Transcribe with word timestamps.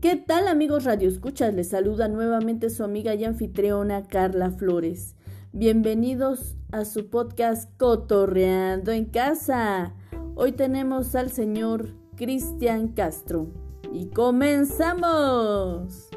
¿Qué 0.00 0.14
tal 0.14 0.46
amigos 0.46 0.84
Radio 0.84 1.08
Escuchas? 1.08 1.52
Les 1.52 1.70
saluda 1.70 2.06
nuevamente 2.06 2.70
su 2.70 2.84
amiga 2.84 3.16
y 3.16 3.24
anfitriona 3.24 4.06
Carla 4.06 4.52
Flores. 4.52 5.16
Bienvenidos 5.52 6.56
a 6.70 6.84
su 6.84 7.10
podcast 7.10 7.68
Cotorreando 7.78 8.92
en 8.92 9.06
Casa. 9.06 9.96
Hoy 10.36 10.52
tenemos 10.52 11.16
al 11.16 11.32
señor 11.32 11.96
Cristian 12.14 12.92
Castro. 12.92 13.48
Y 13.92 14.06
comenzamos. 14.10 16.07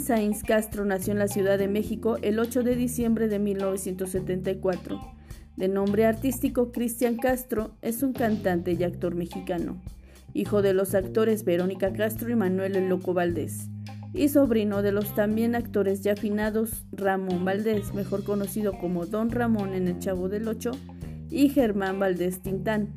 Sainz 0.00 0.42
Castro 0.42 0.84
nació 0.84 1.12
en 1.12 1.18
la 1.18 1.28
Ciudad 1.28 1.58
de 1.58 1.68
México 1.68 2.18
el 2.22 2.38
8 2.38 2.62
de 2.62 2.76
diciembre 2.76 3.28
de 3.28 3.38
1974. 3.38 5.00
De 5.56 5.68
nombre 5.68 6.04
artístico 6.06 6.72
Cristian 6.72 7.16
Castro, 7.16 7.76
es 7.82 8.02
un 8.02 8.12
cantante 8.12 8.72
y 8.72 8.84
actor 8.84 9.14
mexicano, 9.14 9.80
hijo 10.34 10.62
de 10.62 10.74
los 10.74 10.94
actores 10.94 11.44
Verónica 11.44 11.92
Castro 11.92 12.30
y 12.30 12.36
Manuel 12.36 12.76
El 12.76 12.88
Loco 12.88 13.14
Valdés, 13.14 13.68
y 14.12 14.28
sobrino 14.28 14.82
de 14.82 14.92
los 14.92 15.14
también 15.14 15.54
actores 15.54 16.02
ya 16.02 16.12
afinados 16.12 16.84
Ramón 16.92 17.44
Valdés, 17.44 17.94
mejor 17.94 18.24
conocido 18.24 18.78
como 18.78 19.06
Don 19.06 19.30
Ramón 19.30 19.74
en 19.74 19.88
El 19.88 19.98
Chavo 19.98 20.28
del 20.28 20.48
Ocho, 20.48 20.72
y 21.30 21.48
Germán 21.48 21.98
Valdés 21.98 22.40
Tintán. 22.40 22.94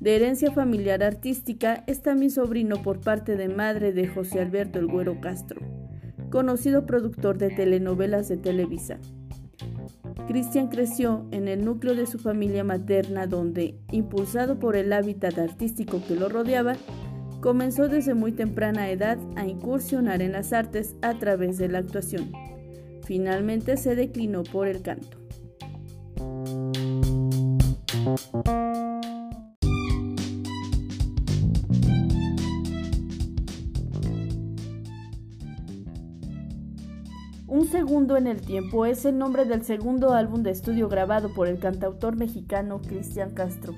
De 0.00 0.16
herencia 0.16 0.52
familiar 0.52 1.02
artística, 1.02 1.84
es 1.86 2.02
también 2.02 2.30
sobrino 2.30 2.82
por 2.82 3.00
parte 3.00 3.36
de 3.36 3.48
madre 3.48 3.92
de 3.92 4.06
José 4.06 4.40
Alberto 4.40 4.78
El 4.78 4.86
Güero 4.86 5.20
Castro 5.20 5.87
conocido 6.30 6.86
productor 6.86 7.38
de 7.38 7.50
telenovelas 7.50 8.28
de 8.28 8.36
Televisa. 8.36 8.98
Cristian 10.26 10.68
creció 10.68 11.26
en 11.30 11.48
el 11.48 11.64
núcleo 11.64 11.94
de 11.94 12.06
su 12.06 12.18
familia 12.18 12.62
materna 12.62 13.26
donde, 13.26 13.78
impulsado 13.90 14.58
por 14.58 14.76
el 14.76 14.92
hábitat 14.92 15.38
artístico 15.38 16.02
que 16.06 16.16
lo 16.16 16.28
rodeaba, 16.28 16.76
comenzó 17.40 17.88
desde 17.88 18.14
muy 18.14 18.32
temprana 18.32 18.90
edad 18.90 19.18
a 19.36 19.46
incursionar 19.46 20.20
en 20.22 20.32
las 20.32 20.52
artes 20.52 20.96
a 21.02 21.14
través 21.18 21.56
de 21.56 21.68
la 21.68 21.78
actuación. 21.78 22.32
Finalmente 23.04 23.76
se 23.76 23.94
declinó 23.94 24.42
por 24.42 24.68
el 24.68 24.82
canto. 24.82 25.16
Segundo 37.78 38.16
en 38.16 38.26
el 38.26 38.40
tiempo 38.40 38.86
es 38.86 39.04
el 39.04 39.18
nombre 39.18 39.44
del 39.44 39.64
segundo 39.64 40.12
álbum 40.12 40.42
de 40.42 40.50
estudio 40.50 40.88
grabado 40.88 41.32
por 41.32 41.46
el 41.46 41.60
cantautor 41.60 42.16
mexicano 42.16 42.80
Cristian 42.80 43.30
Castro. 43.30 43.72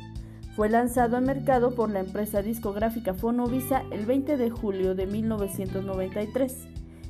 Fue 0.57 0.71
lanzado 0.71 1.19
al 1.19 1.27
mercado 1.27 1.75
por 1.75 1.91
la 1.91 2.01
empresa 2.01 2.41
discográfica 2.41 3.13
Fonovisa 3.13 3.83
el 3.91 4.07
20 4.07 4.39
de 4.39 4.49
julio 4.49 4.95
de 4.95 5.07
1993. 5.07 6.67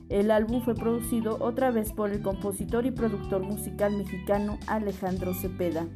El 0.08 0.32
álbum 0.32 0.62
fue 0.62 0.74
producido 0.74 1.36
otra 1.38 1.70
vez 1.70 1.92
por 1.92 2.10
el 2.10 2.22
compositor 2.22 2.84
y 2.84 2.91
productor 2.91 3.44
musical 3.44 3.97
mexicano 3.97 4.59
Alejandro 4.66 5.32
Cepeda. 5.32 5.86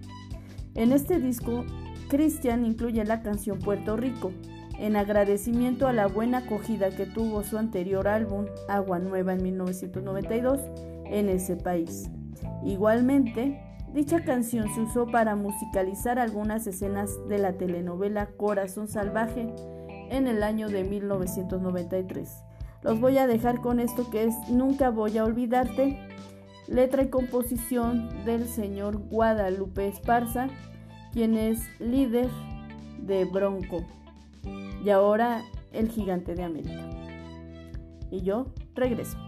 En 0.77 0.93
este 0.93 1.19
disco, 1.19 1.65
Cristian 2.09 2.65
incluye 2.65 3.05
la 3.05 3.21
canción 3.21 3.59
Puerto 3.59 3.97
Rico, 3.97 4.31
en 4.79 4.97
agradecimiento 4.97 5.87
a 5.87 5.93
la 5.93 6.07
buena 6.07 6.39
acogida 6.39 6.91
que 6.91 7.07
tuvo 7.07 7.43
su 7.43 7.59
anterior 7.59 8.09
álbum, 8.09 8.47
Agua 8.69 8.99
Nueva 8.99 9.35
en 9.35 9.43
1992, 9.43 10.61
en 11.07 11.29
ese 11.29 11.57
país. 11.57 12.11
Igualmente, 12.65 13.61
dicha 13.93 14.25
canción 14.25 14.69
se 14.75 14.81
usó 14.81 15.07
para 15.07 15.37
musicalizar 15.37 16.19
algunas 16.19 16.67
escenas 16.67 17.11
de 17.29 17.39
la 17.39 17.53
telenovela 17.53 18.27
Corazón 18.37 18.89
Salvaje 18.89 19.55
en 20.11 20.27
el 20.27 20.43
año 20.43 20.69
de 20.69 20.85
1993. 20.85 22.29
Los 22.83 23.01
voy 23.01 23.19
a 23.19 23.27
dejar 23.27 23.61
con 23.61 23.81
esto 23.81 24.11
que 24.11 24.25
es 24.25 24.35
Nunca 24.51 24.91
voy 24.91 25.17
a 25.17 25.25
olvidarte, 25.25 25.99
letra 26.67 27.03
y 27.03 27.09
composición 27.09 28.25
del 28.25 28.47
señor 28.47 28.99
Guadalupe 29.09 29.89
Esparza, 29.89 30.49
quien 31.13 31.37
es 31.37 31.61
líder 31.81 32.29
de 32.99 33.25
Bronco 33.25 33.85
y 34.85 34.91
ahora 34.91 35.45
el 35.73 35.89
gigante 35.89 36.35
de 36.35 36.45
América. 36.45 36.89
Y 38.11 38.23
yo 38.23 38.47
regreso. 38.75 39.19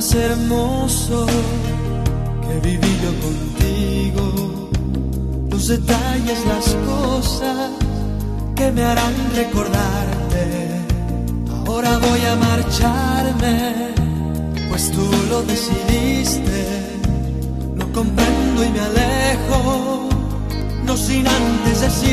Más 0.00 0.14
hermoso 0.14 1.26
que 1.26 2.68
viví 2.68 2.92
yo 3.04 3.12
contigo. 3.26 4.70
Los 5.50 5.68
detalles, 5.68 6.38
las 6.46 6.74
cosas 6.90 7.70
que 8.56 8.72
me 8.72 8.82
harán 8.82 9.14
recordarte. 9.34 10.44
Ahora 11.66 11.98
voy 11.98 12.22
a 12.32 12.34
marcharme, 12.48 13.92
pues 14.70 14.90
tú 14.90 15.06
lo 15.28 15.42
decidiste. 15.42 16.60
No 17.74 17.92
comprendo 17.92 18.64
y 18.64 18.70
me 18.70 18.80
alejo, 18.80 20.08
no 20.86 20.96
sin 20.96 21.26
antes 21.28 21.82
decirte 21.82 22.09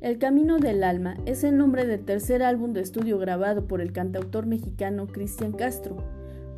El 0.00 0.18
Camino 0.18 0.60
del 0.60 0.84
Alma 0.84 1.16
es 1.26 1.42
el 1.42 1.58
nombre 1.58 1.84
del 1.84 2.04
tercer 2.04 2.44
álbum 2.44 2.72
de 2.72 2.82
estudio 2.82 3.18
grabado 3.18 3.66
por 3.66 3.80
el 3.80 3.92
cantautor 3.92 4.46
mexicano 4.46 5.08
Cristian 5.08 5.50
Castro. 5.50 5.96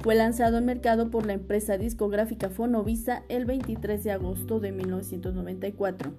Fue 0.00 0.14
lanzado 0.14 0.58
al 0.58 0.64
mercado 0.64 1.10
por 1.10 1.24
la 1.24 1.32
empresa 1.32 1.78
discográfica 1.78 2.50
Fonovisa 2.50 3.22
el 3.30 3.46
23 3.46 4.04
de 4.04 4.10
agosto 4.10 4.60
de 4.60 4.72
1994. 4.72 6.12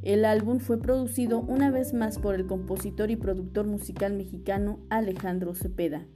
El 0.00 0.24
álbum 0.24 0.58
fue 0.58 0.80
producido 0.80 1.40
una 1.40 1.70
vez 1.70 1.92
más 1.92 2.18
por 2.18 2.34
el 2.34 2.46
compositor 2.46 3.10
y 3.10 3.16
productor 3.16 3.66
musical 3.66 4.14
mexicano 4.14 4.80
Alejandro 4.88 5.54
Cepeda. 5.54 6.06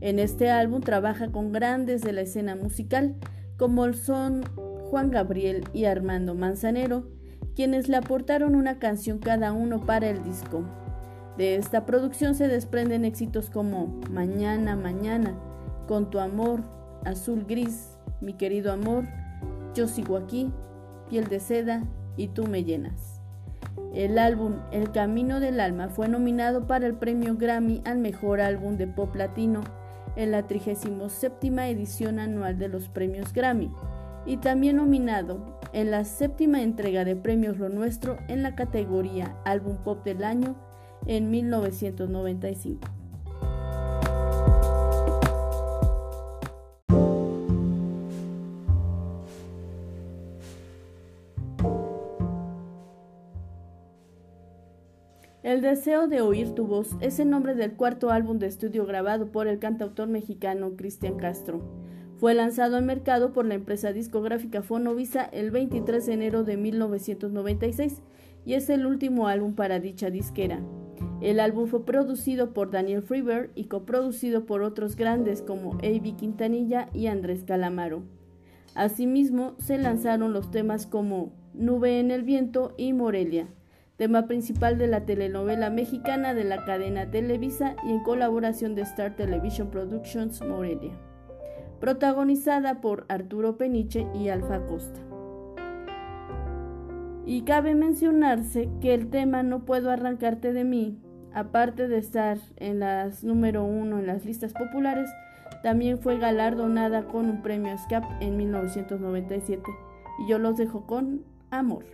En 0.00 0.20
este 0.20 0.48
álbum 0.50 0.80
trabaja 0.80 1.32
con 1.32 1.50
grandes 1.50 2.02
de 2.02 2.12
la 2.12 2.20
escena 2.20 2.54
musical 2.54 3.16
como 3.56 3.92
son 3.94 4.44
Juan 4.90 5.10
Gabriel 5.10 5.64
y 5.72 5.86
Armando 5.86 6.36
Manzanero, 6.36 7.08
quienes 7.54 7.88
le 7.88 7.96
aportaron 7.96 8.54
una 8.54 8.78
canción 8.78 9.18
cada 9.18 9.52
uno 9.52 9.84
para 9.84 10.08
el 10.08 10.22
disco. 10.22 10.64
De 11.36 11.56
esta 11.56 11.86
producción 11.86 12.34
se 12.34 12.48
desprenden 12.48 13.04
éxitos 13.04 13.50
como 13.50 14.00
Mañana, 14.10 14.76
Mañana, 14.76 15.34
Con 15.88 16.10
tu 16.10 16.18
amor, 16.18 16.60
Azul 17.04 17.44
Gris, 17.48 17.96
Mi 18.20 18.34
querido 18.34 18.72
amor, 18.72 19.04
Yo 19.74 19.88
sigo 19.88 20.16
aquí, 20.16 20.52
Piel 21.08 21.28
de 21.28 21.40
seda 21.40 21.82
y 22.16 22.28
Tú 22.28 22.46
me 22.46 22.64
llenas. 22.64 23.20
El 23.94 24.18
álbum 24.18 24.56
El 24.70 24.90
Camino 24.90 25.40
del 25.40 25.60
Alma 25.60 25.88
fue 25.88 26.08
nominado 26.08 26.66
para 26.66 26.86
el 26.86 26.94
premio 26.94 27.36
Grammy 27.36 27.82
al 27.84 27.98
mejor 27.98 28.40
álbum 28.40 28.76
de 28.76 28.86
pop 28.86 29.14
latino 29.14 29.60
en 30.16 30.30
la 30.30 30.46
37 30.46 31.70
edición 31.70 32.18
anual 32.18 32.58
de 32.58 32.68
los 32.68 32.88
premios 32.88 33.32
Grammy 33.32 33.70
y 34.26 34.36
también 34.36 34.76
nominado 34.76 35.58
en 35.72 35.90
la 35.90 36.04
séptima 36.04 36.62
entrega 36.62 37.04
de 37.04 37.16
Premios 37.16 37.58
Lo 37.58 37.68
Nuestro 37.68 38.18
en 38.28 38.42
la 38.42 38.54
categoría 38.54 39.36
Álbum 39.44 39.76
Pop 39.78 40.04
del 40.04 40.24
Año 40.24 40.56
en 41.06 41.30
1995. 41.30 43.02
El 55.42 55.60
deseo 55.60 56.06
de 56.06 56.20
oír 56.20 56.54
tu 56.54 56.66
voz 56.66 56.96
es 57.00 57.18
el 57.18 57.28
nombre 57.28 57.54
del 57.54 57.74
cuarto 57.74 58.10
álbum 58.10 58.38
de 58.38 58.46
estudio 58.46 58.86
grabado 58.86 59.32
por 59.32 59.48
el 59.48 59.58
cantautor 59.58 60.08
mexicano 60.08 60.76
Cristian 60.76 61.16
Castro. 61.16 61.60
Fue 62.22 62.34
lanzado 62.34 62.76
al 62.76 62.84
mercado 62.84 63.32
por 63.32 63.46
la 63.46 63.54
empresa 63.54 63.92
discográfica 63.92 64.62
Fonovisa 64.62 65.24
el 65.24 65.50
23 65.50 66.06
de 66.06 66.12
enero 66.12 66.44
de 66.44 66.56
1996 66.56 68.00
y 68.46 68.54
es 68.54 68.70
el 68.70 68.86
último 68.86 69.26
álbum 69.26 69.56
para 69.56 69.80
dicha 69.80 70.08
disquera. 70.08 70.60
El 71.20 71.40
álbum 71.40 71.66
fue 71.66 71.84
producido 71.84 72.54
por 72.54 72.70
Daniel 72.70 73.02
Freeberg 73.02 73.50
y 73.56 73.64
coproducido 73.64 74.46
por 74.46 74.62
otros 74.62 74.94
grandes 74.94 75.42
como 75.42 75.72
A.B. 75.78 76.14
Quintanilla 76.16 76.90
y 76.94 77.08
Andrés 77.08 77.42
Calamaro. 77.42 78.04
Asimismo, 78.76 79.56
se 79.58 79.76
lanzaron 79.78 80.32
los 80.32 80.52
temas 80.52 80.86
como 80.86 81.32
Nube 81.54 81.98
en 81.98 82.12
el 82.12 82.22
Viento 82.22 82.72
y 82.76 82.92
Morelia, 82.92 83.48
tema 83.96 84.28
principal 84.28 84.78
de 84.78 84.86
la 84.86 85.06
telenovela 85.06 85.70
mexicana 85.70 86.34
de 86.34 86.44
la 86.44 86.64
cadena 86.64 87.10
Televisa 87.10 87.74
y 87.84 87.90
en 87.90 88.04
colaboración 88.04 88.76
de 88.76 88.82
Star 88.82 89.16
Television 89.16 89.72
Productions 89.72 90.40
Morelia 90.40 90.92
protagonizada 91.82 92.80
por 92.80 93.06
Arturo 93.08 93.56
Peniche 93.56 94.06
y 94.14 94.28
Alfa 94.28 94.64
Costa. 94.66 95.00
Y 97.26 97.42
cabe 97.42 97.74
mencionarse 97.74 98.68
que 98.80 98.94
el 98.94 99.10
tema 99.10 99.42
No 99.42 99.64
puedo 99.64 99.90
arrancarte 99.90 100.52
de 100.52 100.62
mí, 100.62 101.00
aparte 101.34 101.88
de 101.88 101.98
estar 101.98 102.38
en 102.58 102.78
las 102.78 103.24
número 103.24 103.64
uno 103.64 103.98
en 103.98 104.06
las 104.06 104.24
listas 104.24 104.52
populares, 104.52 105.10
también 105.64 105.98
fue 105.98 106.18
galardonada 106.18 107.08
con 107.08 107.28
un 107.28 107.42
premio 107.42 107.76
SCAP 107.76 108.04
en 108.20 108.36
1997. 108.36 109.64
Y 110.20 110.30
yo 110.30 110.38
los 110.38 110.56
dejo 110.56 110.86
con 110.86 111.24
amor. 111.50 111.84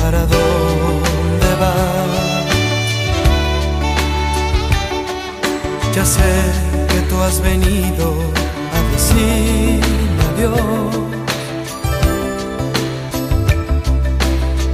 Para 0.00 0.20
dónde 0.20 1.50
vas. 1.60 2.44
Ya 5.94 6.04
sé 6.04 6.32
que 6.88 7.00
tú 7.08 7.20
has 7.20 7.40
venido 7.40 8.14
a 8.76 8.78
decirme 8.92 10.22
adiós. 10.32 10.96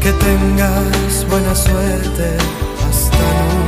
Que 0.01 0.13
tengas 0.13 1.27
buena 1.31 1.55
suerte 1.55 2.37
hasta 2.87 3.55
nunca 3.55 3.64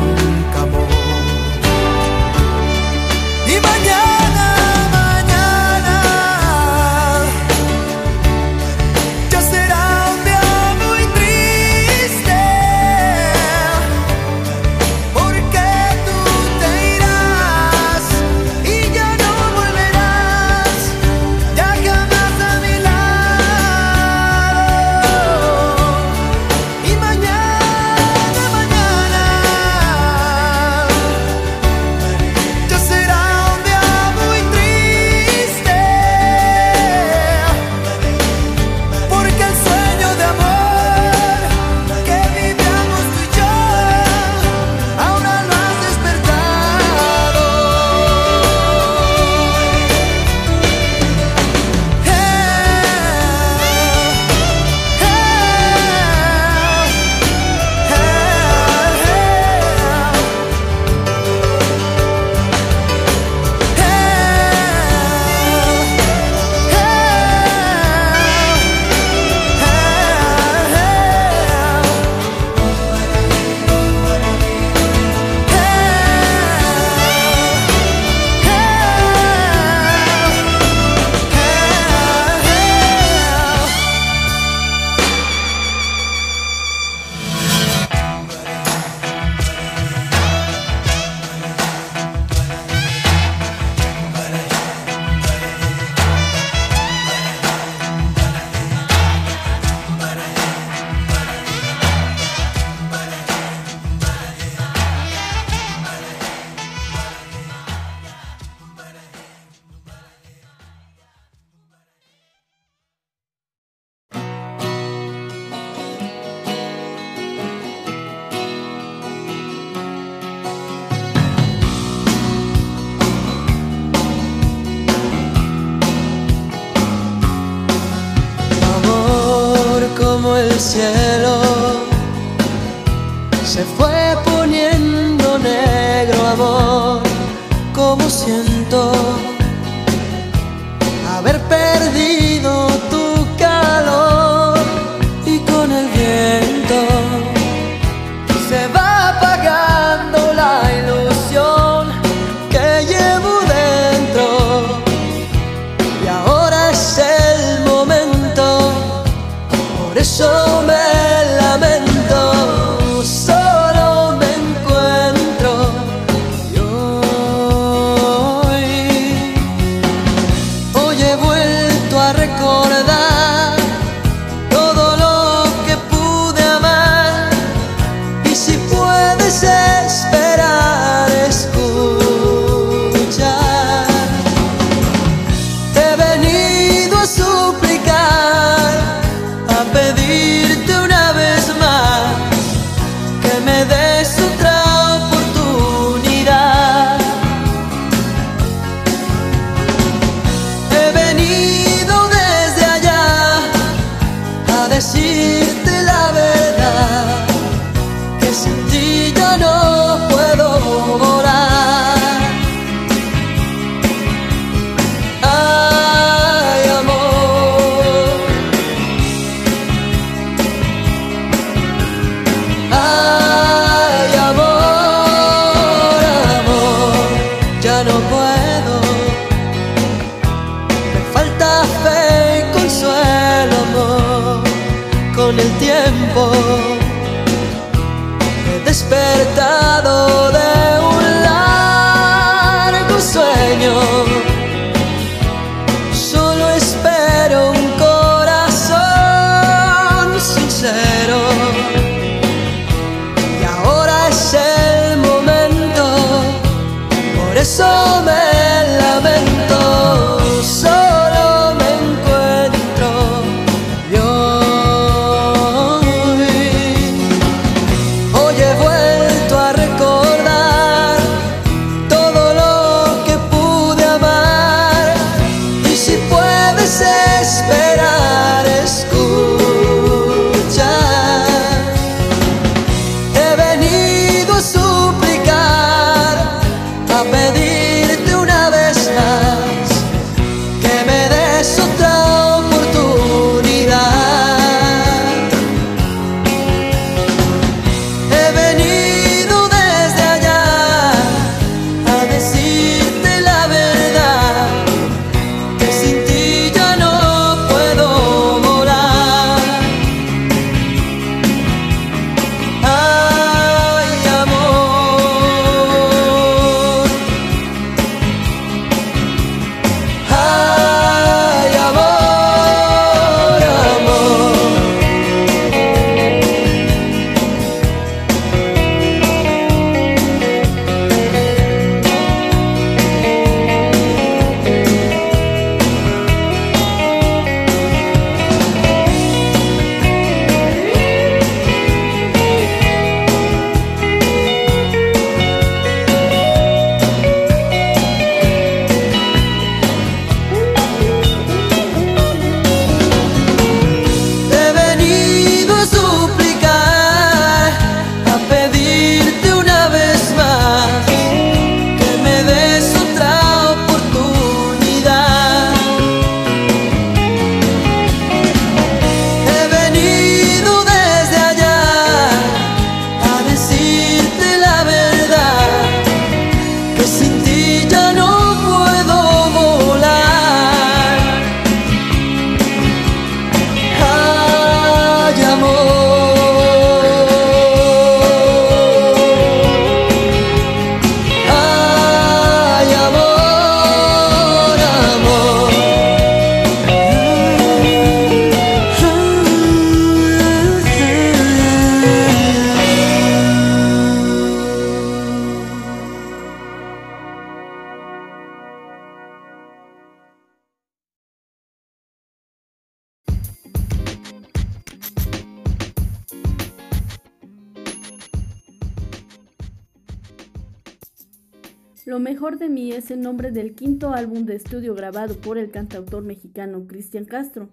es 422.76 422.90
el 422.90 423.00
nombre 423.00 423.30
del 423.30 423.54
quinto 423.54 423.94
álbum 423.94 424.26
de 424.26 424.36
estudio 424.36 424.74
grabado 424.74 425.16
por 425.16 425.38
el 425.38 425.50
cantautor 425.50 426.02
mexicano 426.02 426.66
Cristian 426.66 427.06
Castro. 427.06 427.48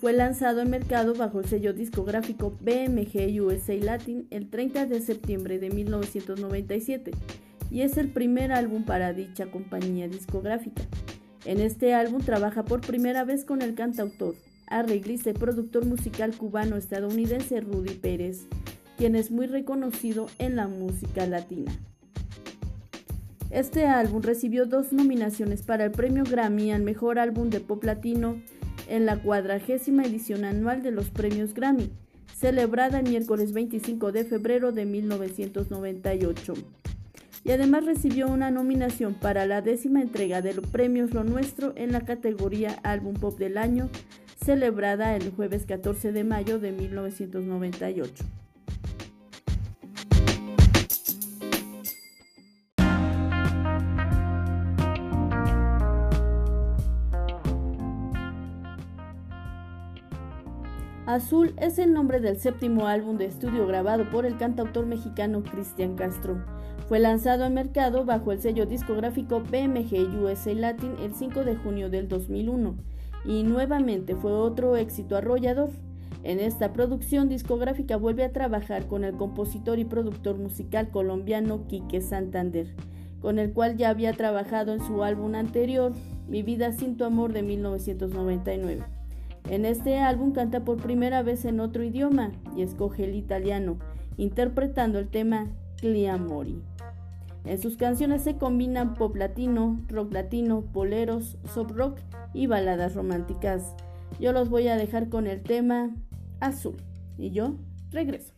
Fue 0.00 0.12
lanzado 0.12 0.60
en 0.60 0.70
mercado 0.70 1.14
bajo 1.14 1.40
el 1.40 1.46
sello 1.46 1.72
discográfico 1.72 2.56
BMG 2.60 3.42
USA 3.42 3.74
Latin 3.74 4.28
el 4.30 4.48
30 4.48 4.86
de 4.86 5.00
septiembre 5.00 5.58
de 5.58 5.70
1997 5.70 7.10
y 7.68 7.80
es 7.80 7.96
el 7.96 8.10
primer 8.10 8.52
álbum 8.52 8.84
para 8.84 9.12
dicha 9.12 9.50
compañía 9.50 10.06
discográfica. 10.06 10.82
En 11.44 11.60
este 11.60 11.92
álbum 11.92 12.22
trabaja 12.22 12.64
por 12.64 12.80
primera 12.80 13.24
vez 13.24 13.44
con 13.44 13.62
el 13.62 13.74
cantautor, 13.74 14.36
arreglista 14.68 15.30
y 15.30 15.34
productor 15.34 15.84
musical 15.84 16.36
cubano-estadounidense 16.36 17.60
Rudy 17.60 17.94
Pérez, 17.94 18.46
quien 18.96 19.16
es 19.16 19.32
muy 19.32 19.46
reconocido 19.46 20.28
en 20.38 20.54
la 20.54 20.68
música 20.68 21.26
latina. 21.26 21.72
Este 23.50 23.86
álbum 23.86 24.22
recibió 24.22 24.64
dos 24.64 24.92
nominaciones 24.92 25.62
para 25.62 25.84
el 25.84 25.90
premio 25.90 26.22
Grammy 26.24 26.70
al 26.70 26.82
mejor 26.82 27.18
álbum 27.18 27.50
de 27.50 27.60
pop 27.60 27.82
latino 27.82 28.40
en 28.88 29.06
la 29.06 29.20
cuadragésima 29.20 30.04
edición 30.04 30.44
anual 30.44 30.82
de 30.82 30.92
los 30.92 31.10
premios 31.10 31.52
Grammy, 31.52 31.90
celebrada 32.34 33.00
el 33.00 33.08
miércoles 33.08 33.52
25 33.52 34.12
de 34.12 34.24
febrero 34.24 34.70
de 34.70 34.86
1998 34.86 36.54
y 37.44 37.52
además 37.52 37.86
recibió 37.86 38.28
una 38.28 38.50
nominación 38.50 39.14
para 39.14 39.46
la 39.46 39.62
décima 39.62 40.02
entrega 40.02 40.42
de 40.42 40.54
los 40.54 40.66
premios 40.66 41.12
Lo 41.12 41.24
Nuestro 41.24 41.72
en 41.76 41.92
la 41.92 42.02
categoría 42.02 42.78
Álbum 42.82 43.14
Pop 43.14 43.38
del 43.38 43.56
Año, 43.56 43.88
celebrada 44.44 45.16
el 45.16 45.30
jueves 45.30 45.64
14 45.66 46.12
de 46.12 46.24
mayo 46.24 46.58
de 46.58 46.72
1998. 46.72 48.24
Azul 61.14 61.54
es 61.56 61.80
el 61.80 61.92
nombre 61.92 62.20
del 62.20 62.38
séptimo 62.38 62.86
álbum 62.86 63.18
de 63.18 63.24
estudio 63.24 63.66
grabado 63.66 64.08
por 64.10 64.26
el 64.26 64.38
cantautor 64.38 64.86
mexicano 64.86 65.42
Cristian 65.42 65.96
Castro. 65.96 66.44
Fue 66.88 67.00
lanzado 67.00 67.42
al 67.44 67.52
mercado 67.52 68.04
bajo 68.04 68.30
el 68.30 68.40
sello 68.40 68.64
discográfico 68.64 69.40
BMG 69.40 70.22
USA 70.22 70.54
Latin 70.54 70.94
el 71.02 71.12
5 71.12 71.42
de 71.42 71.56
junio 71.56 71.90
del 71.90 72.06
2001 72.06 72.76
y 73.24 73.42
nuevamente 73.42 74.14
fue 74.14 74.30
otro 74.30 74.76
éxito 74.76 75.16
arrollador. 75.16 75.70
En 76.22 76.38
esta 76.38 76.72
producción 76.72 77.28
discográfica 77.28 77.96
vuelve 77.96 78.24
a 78.24 78.32
trabajar 78.32 78.86
con 78.86 79.02
el 79.02 79.16
compositor 79.16 79.80
y 79.80 79.84
productor 79.84 80.38
musical 80.38 80.90
colombiano 80.90 81.66
Quique 81.66 82.02
Santander, 82.02 82.72
con 83.20 83.40
el 83.40 83.52
cual 83.52 83.76
ya 83.76 83.88
había 83.88 84.12
trabajado 84.12 84.74
en 84.74 84.80
su 84.80 85.02
álbum 85.02 85.34
anterior, 85.34 85.92
Mi 86.28 86.44
vida 86.44 86.70
sin 86.70 86.96
tu 86.96 87.02
amor 87.02 87.32
de 87.32 87.42
1999. 87.42 88.99
En 89.50 89.64
este 89.64 89.98
álbum 89.98 90.30
canta 90.30 90.64
por 90.64 90.76
primera 90.76 91.24
vez 91.24 91.44
en 91.44 91.58
otro 91.58 91.82
idioma 91.82 92.30
y 92.56 92.62
escoge 92.62 93.02
el 93.02 93.16
italiano, 93.16 93.80
interpretando 94.16 95.00
el 95.00 95.08
tema 95.08 95.50
Cliamori. 95.78 96.62
En 97.44 97.60
sus 97.60 97.76
canciones 97.76 98.22
se 98.22 98.36
combinan 98.36 98.94
pop 98.94 99.16
latino, 99.16 99.80
rock 99.88 100.12
latino, 100.12 100.62
boleros, 100.62 101.36
soft 101.52 101.72
rock 101.72 101.98
y 102.32 102.46
baladas 102.46 102.94
románticas. 102.94 103.74
Yo 104.20 104.32
los 104.32 104.50
voy 104.50 104.68
a 104.68 104.76
dejar 104.76 105.08
con 105.08 105.26
el 105.26 105.42
tema 105.42 105.96
azul 106.38 106.76
y 107.18 107.32
yo 107.32 107.56
regreso. 107.90 108.34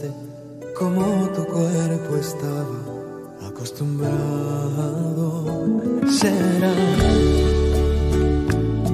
pensaste 0.00 0.12
cómo 0.78 1.28
tu 1.34 1.44
cuerpo 1.44 2.16
estaba 2.16 2.66
acostumbrado. 3.48 4.14
Será 6.08 6.74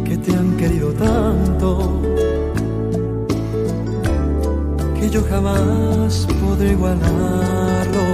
que 0.05 0.17
te 0.17 0.33
han 0.33 0.57
querido 0.57 0.93
tanto 0.93 2.01
que 4.99 5.11
yo 5.11 5.23
jamás 5.25 6.27
podré 6.41 6.73
igualarlo. 6.73 8.07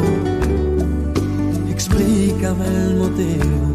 Explícame 1.71 2.67
el 2.67 2.97
motivo, 2.97 3.75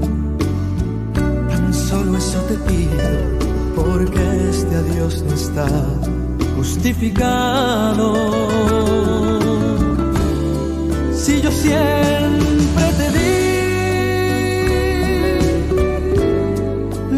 tan 1.49 1.73
solo 1.73 2.17
eso 2.17 2.39
te 2.41 2.55
pido 2.69 3.37
porque 3.75 4.49
este 4.49 4.75
adiós 4.75 5.23
no 5.23 5.33
está 5.33 5.67
justificado. 6.55 8.07
Si 11.27 11.41
yo 11.41 11.51
siempre 11.51 12.85
te 12.97 13.11
di 13.11 13.27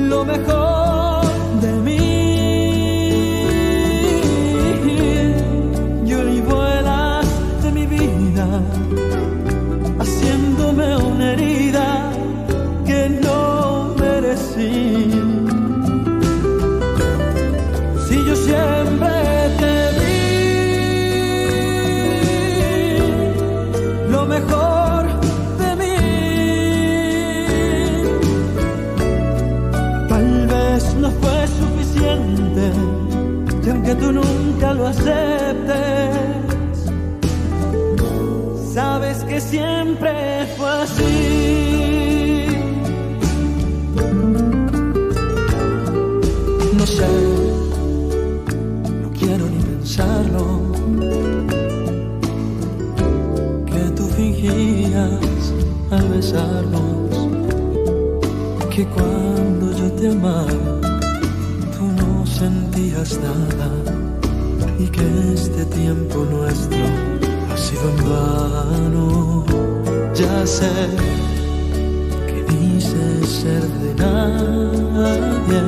lo 0.09 0.25
mejor. 0.25 0.58
nunca 34.11 34.73
lo 34.73 34.87
aceptes. 34.87 36.29
Sabes 38.73 39.23
que 39.23 39.41
siempre 39.41 40.11
fue 40.57 40.69
así. 40.69 42.45
No 46.77 46.85
sé, 46.85 47.07
no 49.01 49.09
quiero 49.19 49.45
ni 49.49 49.61
pensarlo. 49.63 50.45
Que 53.65 53.83
tú 53.97 54.03
fingías 54.17 55.53
al 55.91 56.07
besarnos. 56.09 57.29
Que 58.69 58.85
cuando 58.85 59.71
yo 59.77 59.91
te 59.93 60.09
amaba, 60.09 60.79
tú 61.75 61.85
no 61.97 62.25
sentías 62.25 63.19
nada 63.19 63.78
este 65.33 65.65
tiempo 65.65 66.25
nuestro 66.25 66.77
ha 67.51 67.57
sido 67.57 67.89
en 67.89 67.97
vano. 68.09 69.45
Ya 70.13 70.45
sé 70.45 70.69
que 72.27 72.43
dices 72.53 73.29
ser 73.29 73.63
de 73.63 73.95
nadie 73.95 75.63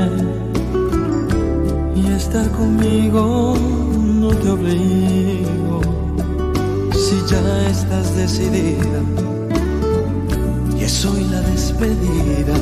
y 1.96 2.12
estar 2.12 2.50
conmigo 2.52 3.56
no 4.20 4.30
te 4.30 4.50
obligo. 4.50 5.82
Si 6.94 7.16
ya 7.28 7.68
estás 7.70 8.16
decidida 8.16 9.02
y 10.78 10.84
es 10.84 11.06
hoy 11.06 11.24
la 11.26 11.42
despedida, 11.42 12.56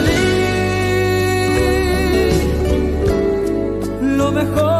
herida. 4.41 4.76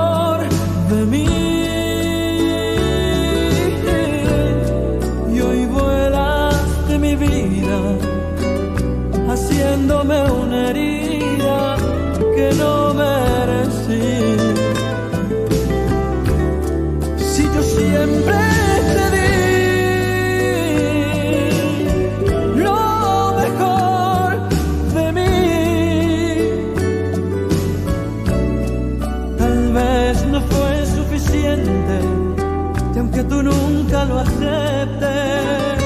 Nunca 33.98 34.06
lo 34.06 34.20
aceptes, 34.20 35.84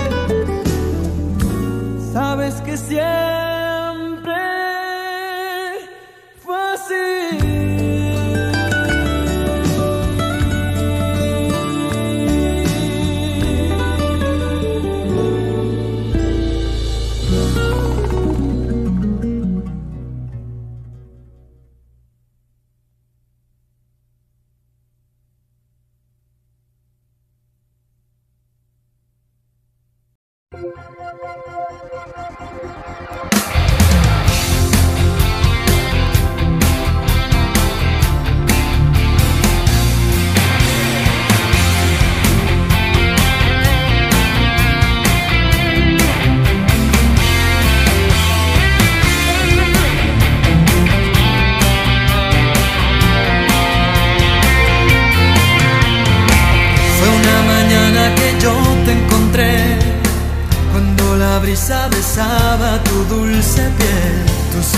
sabes 2.13 2.61
que 2.61 2.77
siempre 2.77 3.30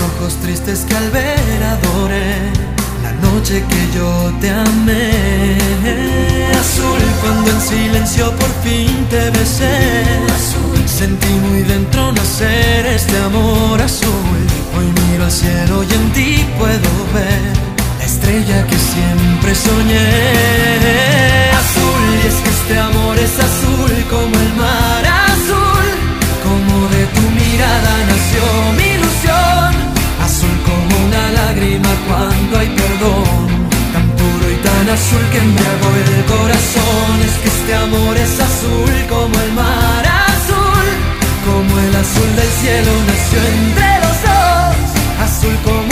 ojos 0.04 0.34
tristes 0.42 0.84
que 0.88 0.96
al 0.96 1.10
ver 1.10 1.62
adoré, 1.62 2.36
la 3.02 3.12
noche 3.26 3.64
que 3.70 3.96
yo 3.96 4.32
te 4.40 4.50
amé. 4.50 5.56
Azul 6.60 7.02
cuando 7.20 7.50
en 7.50 7.60
silencio 7.60 8.30
por 8.36 8.52
fin 8.62 9.06
te 9.10 9.30
besé, 9.30 9.76
azul 10.38 10.80
sentí 10.86 11.32
muy 11.46 11.62
dentro 11.62 12.12
nacer 12.12 12.86
este 12.86 13.16
amor 13.18 13.80
azul. 13.80 14.38
Hoy 14.76 14.86
miro 15.00 15.24
al 15.24 15.32
cielo 15.32 15.84
y 15.84 15.94
en 15.94 16.12
ti 16.12 16.46
puedo 16.58 16.90
ver 17.14 17.52
la 17.98 18.04
estrella 18.04 18.66
que 18.66 18.78
siempre 18.92 19.54
soñé. 19.54 20.08
Azul, 21.62 22.04
y 22.22 22.26
es 22.28 22.36
que 22.42 22.50
este 22.50 22.78
amor 22.78 23.18
es 23.18 23.34
azul 23.38 23.94
como 24.10 24.34
el 24.44 24.52
mar 24.54 25.04
azul, 25.30 25.86
como 26.46 26.88
de 26.94 27.02
tu 27.14 27.22
mirada 27.40 27.92
nació 28.10 28.44
mi 28.78 28.93
cuando 32.08 32.58
hay 32.58 32.68
perdón, 32.68 33.48
tan 33.92 34.08
puro 34.18 34.44
y 34.52 34.56
tan 34.66 34.88
azul 34.90 35.24
que 35.32 35.38
embriagó 35.38 35.88
el 36.04 36.24
corazón. 36.24 37.14
Es 37.26 37.34
que 37.40 37.48
este 37.48 37.74
amor 37.74 38.16
es 38.16 38.40
azul 38.48 38.94
como 39.08 39.34
el 39.44 39.52
mar 39.52 40.04
azul, 40.28 40.86
como 41.48 41.72
el 41.86 41.96
azul 41.96 42.30
del 42.36 42.50
cielo 42.60 42.92
nació 43.10 43.38
entre 43.56 43.88
los 44.04 44.16
dos. 44.28 44.74
Azul 45.26 45.56
como 45.64 45.83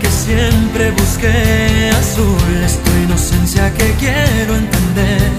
que 0.00 0.10
siempre 0.10 0.90
busqué. 0.92 1.90
Azul 1.90 2.62
es 2.64 2.78
tu 2.82 2.90
inocencia 3.04 3.72
que 3.74 3.92
quiero 3.94 4.56
entender. 4.56 5.30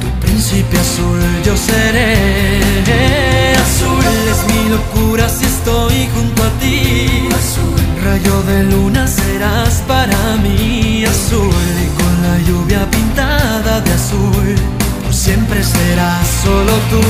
Tu 0.00 0.08
príncipe 0.26 0.78
azul 0.78 1.20
yo 1.44 1.56
seré. 1.56 3.54
Azul 3.66 4.04
es 4.32 4.40
mi 4.52 4.68
locura 4.70 5.28
si 5.28 5.44
estoy 5.44 6.08
junto 6.14 6.42
a 6.42 6.50
ti. 6.60 7.28
Azul, 7.40 7.80
rayo 8.04 8.42
de 8.42 8.64
luna 8.64 9.06
serás 9.06 9.82
para 9.86 10.36
mí. 10.42 11.04
Azul 11.04 11.74
y 11.84 11.88
con 11.98 12.14
la 12.26 12.38
lluvia 12.46 12.90
pintada 12.90 13.80
de 13.80 13.92
azul, 13.92 14.54
por 15.02 15.14
siempre 15.14 15.62
serás 15.62 16.26
solo 16.44 16.72
tú. 16.90 17.02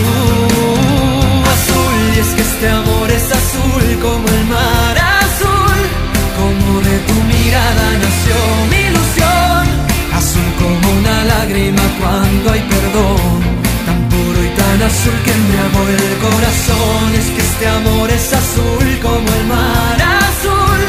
Azul 1.55 2.17
y 2.17 2.19
es 2.21 2.29
que 2.29 2.43
este 2.43 2.69
amor 2.69 3.11
es 3.11 3.27
azul 3.41 3.99
como 4.01 4.29
el 4.29 4.45
mar 4.47 5.12
mirada 7.43 7.87
nació 8.05 8.37
mi 8.71 8.81
ilusión. 8.91 9.63
Azul 10.19 10.49
como 10.61 10.87
una 11.01 11.25
lágrima 11.25 11.83
cuando 12.01 12.53
hay 12.53 12.63
perdón, 12.75 13.41
tan 13.87 14.01
puro 14.13 14.39
y 14.49 14.51
tan 14.61 14.79
azul 14.91 15.17
que 15.25 15.33
embriagó 15.41 15.83
el 15.99 16.09
corazón. 16.27 17.05
Es 17.21 17.29
que 17.35 17.43
este 17.51 17.67
amor 17.79 18.11
es 18.11 18.33
azul 18.33 18.89
como 19.07 19.29
el 19.39 19.45
mar 19.55 19.99
azul, 20.29 20.81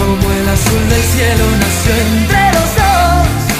como 0.00 0.24
el 0.38 0.46
azul 0.56 0.82
del 0.92 1.04
cielo 1.14 1.44
nació 1.64 1.92
entre 2.06 2.42
los 2.56 2.68
dos. 2.80 3.51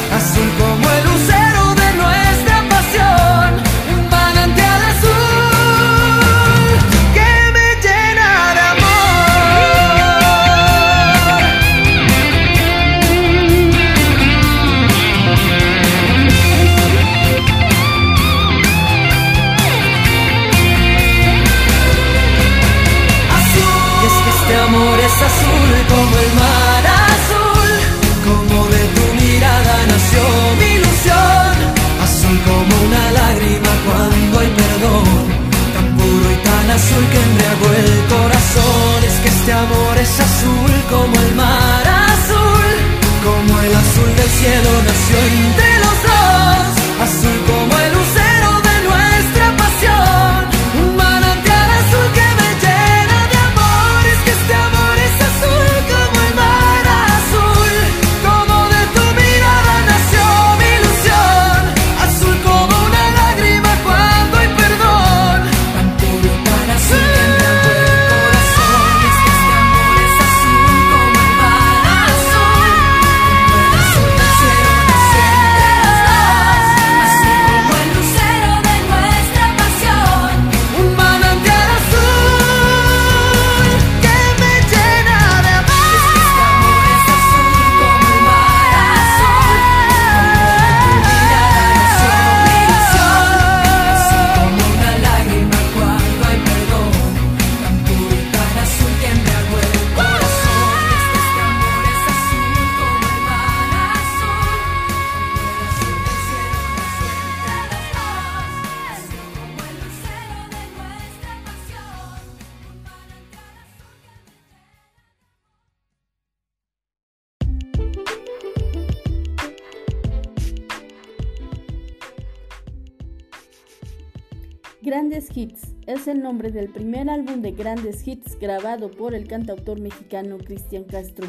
Nombre 126.33 126.51
del 126.51 126.71
primer 126.71 127.11
álbum 127.11 127.43
de 127.43 127.53
Grandes 127.53 128.09
Hits 128.09 128.39
grabado 128.39 128.91
por 128.91 129.15
el 129.15 129.29
cantautor 129.29 129.79
mexicano 129.79 130.39
Cristian 130.39 130.85
Castro. 130.85 131.27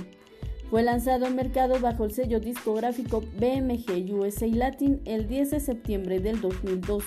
Fue 0.69 0.81
lanzado 0.81 1.25
al 1.25 1.35
mercado 1.35 1.77
bajo 1.81 2.05
el 2.05 2.13
sello 2.13 2.39
discográfico 2.39 3.19
BMG 3.19 4.13
USA 4.13 4.47
Latin 4.47 5.01
el 5.03 5.27
10 5.27 5.51
de 5.51 5.59
septiembre 5.59 6.21
del 6.21 6.39
2002. 6.39 7.03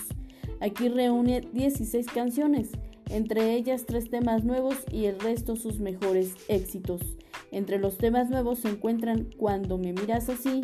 Aquí 0.59 0.89
reúne 0.89 1.41
16 1.53 2.05
canciones, 2.13 2.69
entre 3.09 3.55
ellas 3.55 3.87
tres 3.87 4.11
temas 4.11 4.43
nuevos 4.43 4.75
y 4.91 5.05
el 5.05 5.19
resto 5.19 5.55
sus 5.55 5.79
mejores 5.79 6.35
éxitos. 6.49 7.01
Entre 7.49 7.79
los 7.79 7.97
temas 7.97 8.29
nuevos 8.29 8.59
se 8.59 8.69
encuentran 8.69 9.27
Cuando 9.37 9.79
me 9.79 9.91
miras 9.91 10.29
así, 10.29 10.61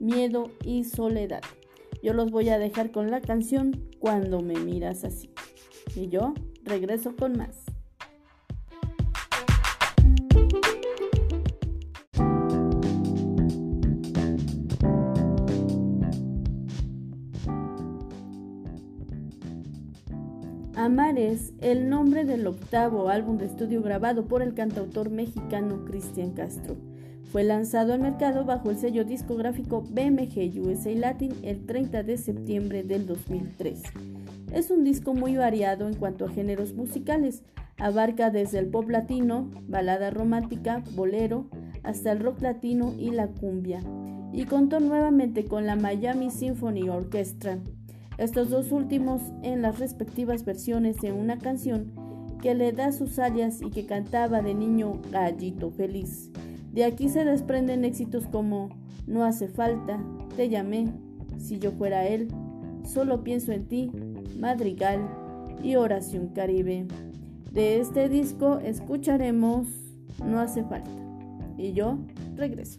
Miedo 0.00 0.50
y 0.64 0.84
Soledad. 0.84 1.42
Yo 2.02 2.14
los 2.14 2.30
voy 2.30 2.48
a 2.48 2.58
dejar 2.58 2.90
con 2.90 3.10
la 3.10 3.20
canción 3.20 3.86
Cuando 3.98 4.40
me 4.40 4.54
miras 4.54 5.04
así. 5.04 5.28
Y 5.94 6.08
yo 6.08 6.32
regreso 6.70 7.16
con 7.16 7.36
más. 7.36 7.64
Amar 20.76 21.18
es 21.18 21.52
el 21.60 21.90
nombre 21.90 22.24
del 22.24 22.46
octavo 22.46 23.10
álbum 23.10 23.36
de 23.36 23.46
estudio 23.46 23.82
grabado 23.82 24.26
por 24.26 24.40
el 24.40 24.54
cantautor 24.54 25.10
mexicano 25.10 25.84
Cristian 25.84 26.30
Castro. 26.30 26.76
Fue 27.32 27.44
lanzado 27.44 27.92
al 27.92 28.00
mercado 28.00 28.44
bajo 28.44 28.70
el 28.70 28.78
sello 28.78 29.04
discográfico 29.04 29.82
BMG 29.82 30.58
USA 30.60 30.94
Latin 30.94 31.32
el 31.42 31.66
30 31.66 32.02
de 32.04 32.16
septiembre 32.16 32.82
del 32.82 33.06
2003. 33.06 33.82
Es 34.52 34.70
un 34.72 34.82
disco 34.82 35.14
muy 35.14 35.36
variado 35.36 35.86
en 35.86 35.94
cuanto 35.94 36.24
a 36.24 36.30
géneros 36.30 36.74
musicales. 36.74 37.44
Abarca 37.78 38.30
desde 38.30 38.58
el 38.58 38.66
pop 38.66 38.90
latino, 38.90 39.48
balada 39.68 40.10
romántica, 40.10 40.82
bolero, 40.94 41.46
hasta 41.84 42.12
el 42.12 42.18
rock 42.18 42.42
latino 42.42 42.92
y 42.98 43.10
la 43.10 43.28
cumbia. 43.28 43.80
Y 44.32 44.44
contó 44.44 44.80
nuevamente 44.80 45.44
con 45.44 45.66
la 45.66 45.76
Miami 45.76 46.30
Symphony 46.30 46.88
Orchestra. 46.88 47.58
Estos 48.18 48.50
dos 48.50 48.72
últimos 48.72 49.22
en 49.42 49.62
las 49.62 49.78
respectivas 49.78 50.44
versiones 50.44 51.00
de 51.00 51.12
una 51.12 51.38
canción 51.38 51.92
que 52.42 52.54
le 52.54 52.72
da 52.72 52.92
sus 52.92 53.18
alias 53.18 53.60
y 53.62 53.70
que 53.70 53.86
cantaba 53.86 54.42
de 54.42 54.54
niño 54.54 55.00
gallito 55.10 55.70
feliz. 55.70 56.30
De 56.72 56.84
aquí 56.84 57.08
se 57.08 57.24
desprenden 57.24 57.84
éxitos 57.84 58.26
como 58.26 58.68
No 59.06 59.24
hace 59.24 59.48
falta, 59.48 60.02
Te 60.36 60.48
llamé, 60.48 60.92
Si 61.38 61.58
yo 61.58 61.72
fuera 61.72 62.06
él, 62.06 62.28
Solo 62.84 63.22
pienso 63.22 63.52
en 63.52 63.66
ti, 63.66 63.90
Madrigal 64.38 65.08
y 65.62 65.76
Oración 65.76 66.28
Caribe. 66.28 66.86
De 67.52 67.80
este 67.80 68.08
disco 68.08 68.58
escucharemos 68.58 69.66
No 70.24 70.40
hace 70.40 70.62
falta. 70.64 70.90
Y 71.56 71.72
yo 71.72 71.98
regreso. 72.36 72.78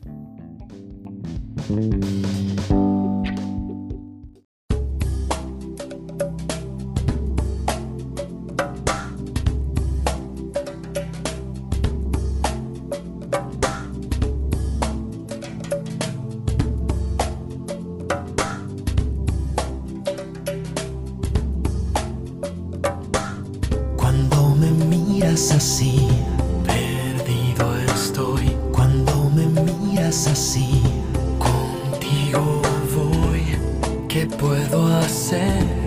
Puedo 35.01 35.80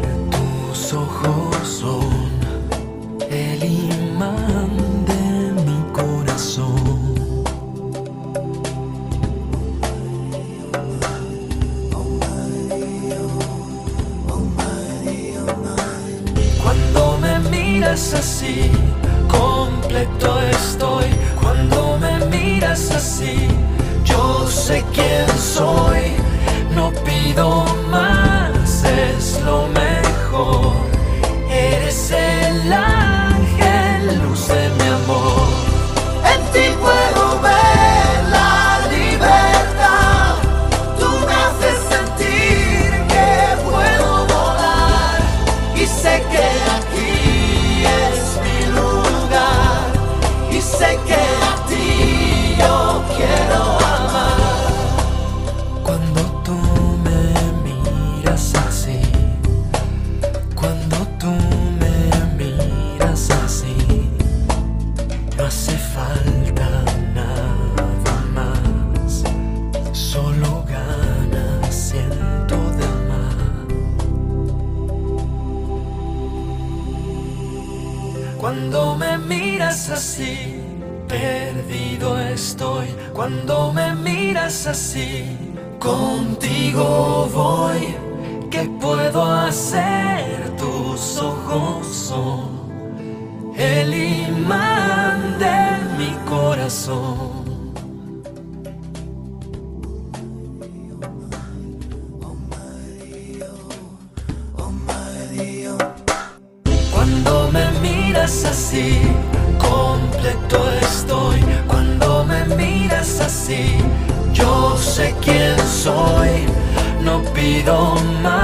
No 117.45 117.51
pido 117.51 117.95
más, 118.23 118.44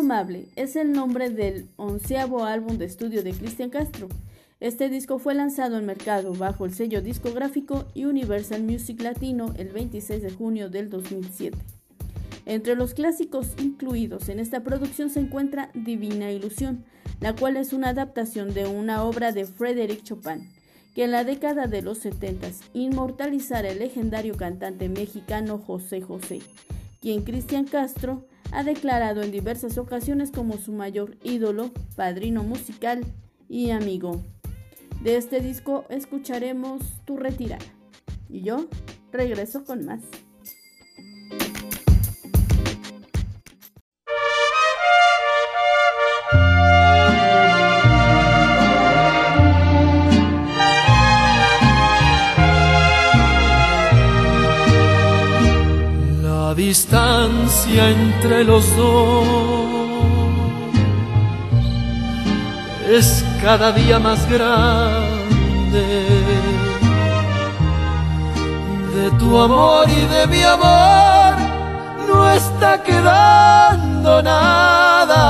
Indomable 0.00 0.48
es 0.56 0.76
el 0.76 0.92
nombre 0.92 1.28
del 1.28 1.68
onceavo 1.76 2.46
álbum 2.46 2.78
de 2.78 2.86
estudio 2.86 3.22
de 3.22 3.32
Cristian 3.32 3.68
Castro. 3.68 4.08
Este 4.58 4.88
disco 4.88 5.18
fue 5.18 5.34
lanzado 5.34 5.76
al 5.76 5.82
mercado 5.82 6.32
bajo 6.32 6.64
el 6.64 6.72
sello 6.72 7.02
discográfico 7.02 7.84
Universal 7.94 8.62
Music 8.62 9.02
Latino 9.02 9.52
el 9.58 9.68
26 9.68 10.22
de 10.22 10.30
junio 10.30 10.70
del 10.70 10.88
2007. 10.88 11.58
Entre 12.46 12.76
los 12.76 12.94
clásicos 12.94 13.48
incluidos 13.58 14.30
en 14.30 14.40
esta 14.40 14.62
producción 14.62 15.10
se 15.10 15.20
encuentra 15.20 15.70
Divina 15.74 16.32
Ilusión, 16.32 16.82
la 17.20 17.36
cual 17.36 17.58
es 17.58 17.74
una 17.74 17.90
adaptación 17.90 18.54
de 18.54 18.66
una 18.66 19.04
obra 19.04 19.32
de 19.32 19.44
Frédéric 19.44 20.02
Chopin, 20.02 20.48
que 20.94 21.04
en 21.04 21.10
la 21.10 21.24
década 21.24 21.66
de 21.66 21.82
los 21.82 21.98
70 21.98 22.48
inmortalizara 22.72 23.68
el 23.68 23.80
legendario 23.80 24.34
cantante 24.38 24.88
mexicano 24.88 25.58
José 25.58 26.00
José, 26.00 26.40
quien 27.00 27.22
Cristian 27.22 27.64
Castro 27.64 28.26
ha 28.52 28.62
declarado 28.62 29.22
en 29.22 29.32
diversas 29.32 29.78
ocasiones 29.78 30.30
como 30.30 30.58
su 30.58 30.72
mayor 30.72 31.16
ídolo, 31.22 31.70
padrino 31.96 32.42
musical 32.42 33.04
y 33.48 33.70
amigo. 33.70 34.22
De 35.02 35.16
este 35.16 35.40
disco 35.40 35.86
escucharemos 35.88 36.80
Tu 37.04 37.16
retirada. 37.16 37.64
Y 38.28 38.42
yo 38.42 38.66
regreso 39.12 39.64
con 39.64 39.84
más. 39.84 40.02
Distancia 56.70 57.82
entre 57.88 58.44
los 58.44 58.64
dos 58.76 59.26
es 62.88 63.24
cada 63.42 63.72
día 63.72 63.98
más 63.98 64.20
grande. 64.30 65.84
De 68.94 69.10
tu 69.18 69.28
amor 69.46 69.84
y 69.88 70.02
de 70.14 70.22
mi 70.28 70.42
amor 70.44 71.32
no 72.08 72.30
está 72.30 72.80
quedando 72.84 74.22
nada. 74.22 75.24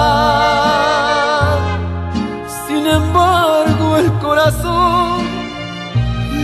Sin 2.67 2.87
embargo, 2.87 3.97
el 3.97 4.13
corazón 4.25 5.23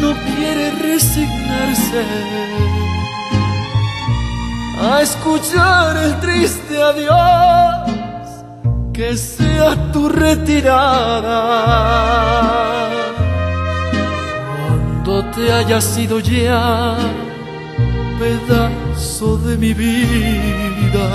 no 0.01 0.11
quiere 0.26 0.70
resignarse 0.88 2.03
a 4.79 5.01
escuchar 5.03 5.97
el 5.97 6.20
triste 6.20 6.83
adiós 6.83 7.91
que 8.93 9.16
sea 9.16 9.93
tu 9.93 10.09
retirada. 10.09 11.43
Cuando 14.57 15.24
te 15.31 15.53
haya 15.53 15.81
sido 15.81 16.20
ya 16.20 16.97
pedazo 18.18 19.39
de 19.39 19.57
mi 19.57 19.72
vida, 19.74 21.09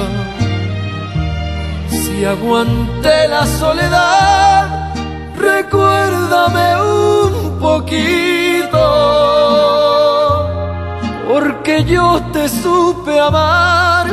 si 1.90 2.26
aguanté 2.26 3.28
la 3.28 3.46
soledad, 3.46 4.94
recuérdame 5.38 6.82
un 6.82 7.60
poquito 7.60 8.71
porque 11.32 11.86
yo 11.86 12.22
te 12.34 12.50
supe 12.50 13.18
amar 13.18 14.06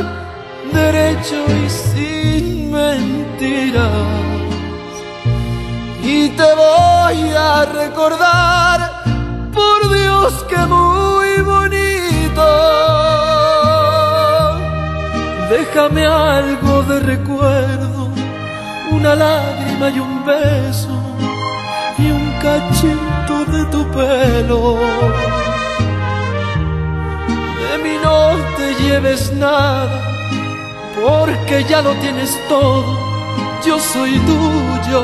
derecho 0.71 1.35
y 1.65 1.69
sin 1.69 2.71
mentiras. 2.71 3.91
Y 6.01 6.29
te 6.29 6.49
voy 6.63 7.19
a 7.37 7.65
recordar, 7.65 9.03
por 9.51 9.79
Dios 9.93 10.45
que 10.49 10.61
muy 10.75 11.41
bonito. 11.41 12.47
Déjame 15.49 16.05
algo 16.05 16.83
de 16.83 16.99
recuerdo, 17.01 18.07
una 18.91 19.13
lágrima 19.15 19.89
y 19.89 19.99
un 19.99 20.25
beso 20.25 20.95
y 21.97 22.11
un 22.11 22.31
cachito 22.41 23.35
de 23.51 23.65
tu 23.65 23.81
pelo 23.91 25.38
te 28.69 28.83
lleves 28.83 29.31
nada, 29.33 29.99
porque 31.01 31.65
ya 31.67 31.81
lo 31.81 31.93
tienes 31.95 32.37
todo, 32.47 32.85
yo 33.65 33.79
soy 33.79 34.19
tuyo, 34.19 34.99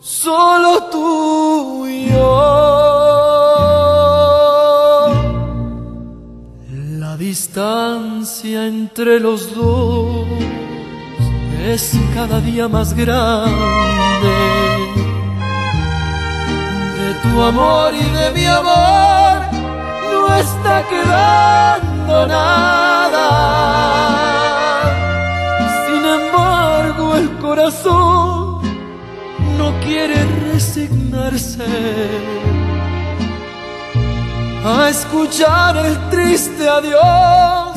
solo 0.00 0.84
tuyo. 0.84 2.26
La 7.00 7.16
distancia 7.16 8.66
entre 8.66 9.18
los 9.18 9.54
dos 9.54 10.26
es 11.64 11.92
cada 12.14 12.40
día 12.40 12.68
más 12.68 12.94
grande. 12.94 13.52
De 16.98 17.14
tu 17.22 17.42
amor 17.42 17.94
y 17.94 18.04
de 18.18 18.30
mi 18.32 18.46
amor 18.46 19.38
no 20.12 20.34
está 20.36 20.84
quedando 20.88 21.95
Sin 25.86 26.04
embargo, 26.04 27.16
el 27.16 27.28
corazón 27.38 28.60
no 29.58 29.80
quiere 29.84 30.24
resignarse 30.52 31.66
a 34.64 34.88
escuchar 34.88 35.76
el 35.76 35.96
triste 36.10 36.68
adiós 36.68 37.76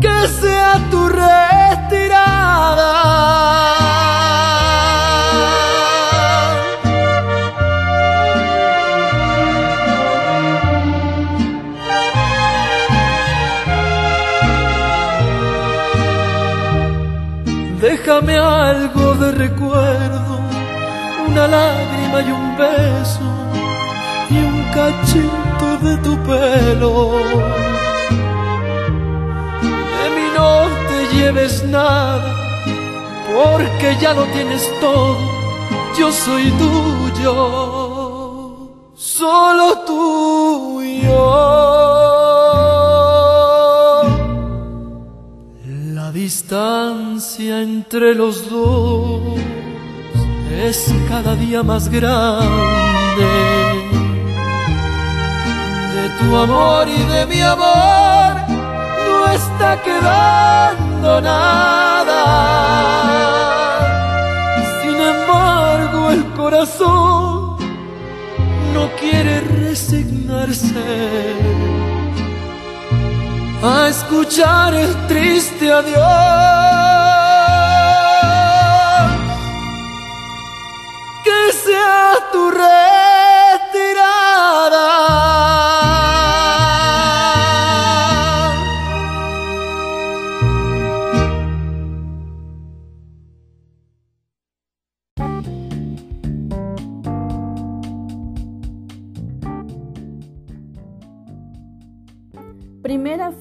que 0.00 0.28
sea 0.40 0.80
tu 0.90 1.08
retirada. 1.08 2.54
Déjame 18.14 18.38
algo 18.38 19.14
de 19.14 19.32
recuerdo, 19.32 20.38
una 21.26 21.48
lágrima 21.48 22.20
y 22.20 22.30
un 22.30 22.56
beso 22.56 23.26
y 24.30 24.36
un 24.38 24.62
cachito 24.72 25.78
de 25.82 25.96
tu 25.96 26.16
pelo. 26.22 27.10
De 29.98 30.06
mí 30.14 30.26
no 30.32 30.68
te 30.86 30.98
lleves 31.16 31.64
nada, 31.64 32.36
porque 33.34 33.96
ya 34.00 34.14
lo 34.14 34.22
tienes 34.26 34.62
todo, 34.80 35.18
yo 35.98 36.12
soy 36.12 36.52
tuyo, 36.52 37.34
solo 38.94 39.78
tuyo. 39.88 41.63
Distancia 46.24 47.60
entre 47.60 48.14
los 48.14 48.48
dos 48.48 49.20
es 50.66 50.90
cada 51.06 51.34
día 51.34 51.62
más 51.62 51.90
grande. 51.90 53.30
De 55.94 56.04
tu 56.18 56.34
amor 56.34 56.88
y 56.88 57.02
de 57.12 57.26
mi 57.26 57.42
amor 57.42 58.32
no 59.06 59.26
está 59.38 59.82
quedando 59.82 61.20
nada. 61.20 62.22
Sin 64.80 64.96
embargo, 65.14 66.10
el 66.10 66.24
corazón 66.40 67.58
no 68.72 68.82
quiere 68.98 69.40
resignarse 69.40 71.83
a 73.64 73.88
escuchar 73.88 74.74
el 74.74 74.94
triste 75.06 75.72
adiós. 75.72 76.00
Que 81.24 81.52
sea 81.52 82.18
tu 82.30 82.50
retirada. 82.50 83.03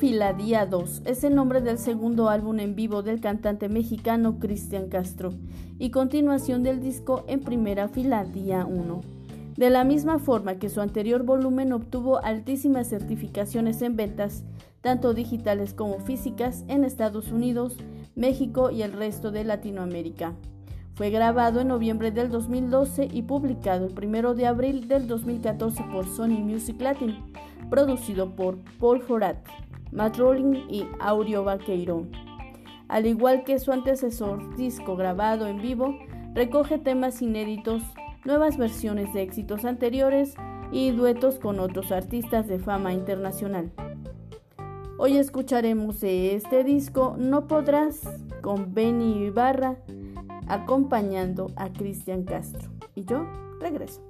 Primera 0.04 0.34
fila 0.34 0.44
Día 0.44 0.66
2 0.66 1.04
es 1.06 1.24
el 1.24 1.34
nombre 1.34 1.62
del 1.62 1.78
segundo 1.78 2.28
álbum 2.28 2.60
en 2.60 2.76
vivo 2.76 3.04
del 3.04 3.22
cantante 3.22 3.70
mexicano 3.70 4.38
Cristian 4.38 4.90
Castro 4.90 5.32
y 5.80 5.92
continuación 5.92 6.62
del 6.62 6.82
disco 6.82 7.24
en 7.28 7.40
primera 7.40 7.88
fila 7.88 8.26
Día 8.26 8.66
1. 8.66 9.00
De 9.56 9.70
la 9.70 9.86
misma 9.86 10.20
forma 10.20 10.56
que 10.56 10.68
su 10.68 10.82
anterior 10.82 11.24
volumen 11.24 11.72
obtuvo 11.72 12.22
altísimas 12.22 12.90
certificaciones 12.90 13.82
en 13.82 13.96
ventas, 13.96 14.44
tanto 14.82 15.14
digitales 15.14 15.74
como 15.74 16.00
físicas, 16.00 16.66
en 16.68 16.84
Estados 16.84 17.32
Unidos, 17.32 17.78
México 18.14 18.72
y 18.72 18.82
el 18.82 18.92
resto 18.92 19.32
de 19.32 19.46
Latinoamérica. 19.46 20.34
Fue 20.96 21.12
grabado 21.12 21.62
en 21.62 21.70
noviembre 21.70 22.12
del 22.12 22.30
2012 22.30 23.08
y 23.10 23.22
publicado 23.22 23.88
el 23.88 23.94
1 23.98 24.34
de 24.34 24.48
abril 24.48 24.90
del 24.90 25.08
2014 25.08 25.82
por 25.94 26.06
Sony 26.14 26.42
Music 26.42 26.82
Latin, 26.82 27.16
producido 27.70 28.36
por 28.36 28.58
Paul 28.80 29.02
Forat, 29.02 29.38
Matt 29.94 30.18
Rolling 30.18 30.66
y 30.70 30.88
Audio 31.00 31.44
Vaqueiro. 31.44 32.08
Al 32.88 33.06
igual 33.06 33.44
que 33.44 33.60
su 33.60 33.72
antecesor, 33.72 34.56
disco 34.56 34.96
grabado 34.96 35.48
en 35.48 35.62
vivo, 35.62 35.96
recoge 36.34 36.80
temas 36.80 37.22
inéditos, 37.22 37.84
nuevas 38.26 38.58
versiones 38.58 39.14
de 39.14 39.22
éxitos 39.22 39.66
anteriores 39.66 40.36
y 40.72 40.92
duetos 40.92 41.40
con 41.40 41.60
otros 41.60 41.92
artistas 41.92 42.48
de 42.48 42.60
fama 42.60 42.94
internacional. 42.94 43.72
Hoy 44.98 45.18
escucharemos 45.18 46.00
de 46.02 46.36
este 46.36 46.64
disco 46.64 47.16
No 47.18 47.48
Podrás 47.48 48.02
con 48.42 48.74
Benny 48.74 49.26
Ibarra 49.26 49.78
acompañando 50.48 51.52
a 51.56 51.72
Cristian 51.72 52.24
Castro. 52.24 52.70
Y 52.96 53.06
yo 53.06 53.26
regreso. 53.60 54.02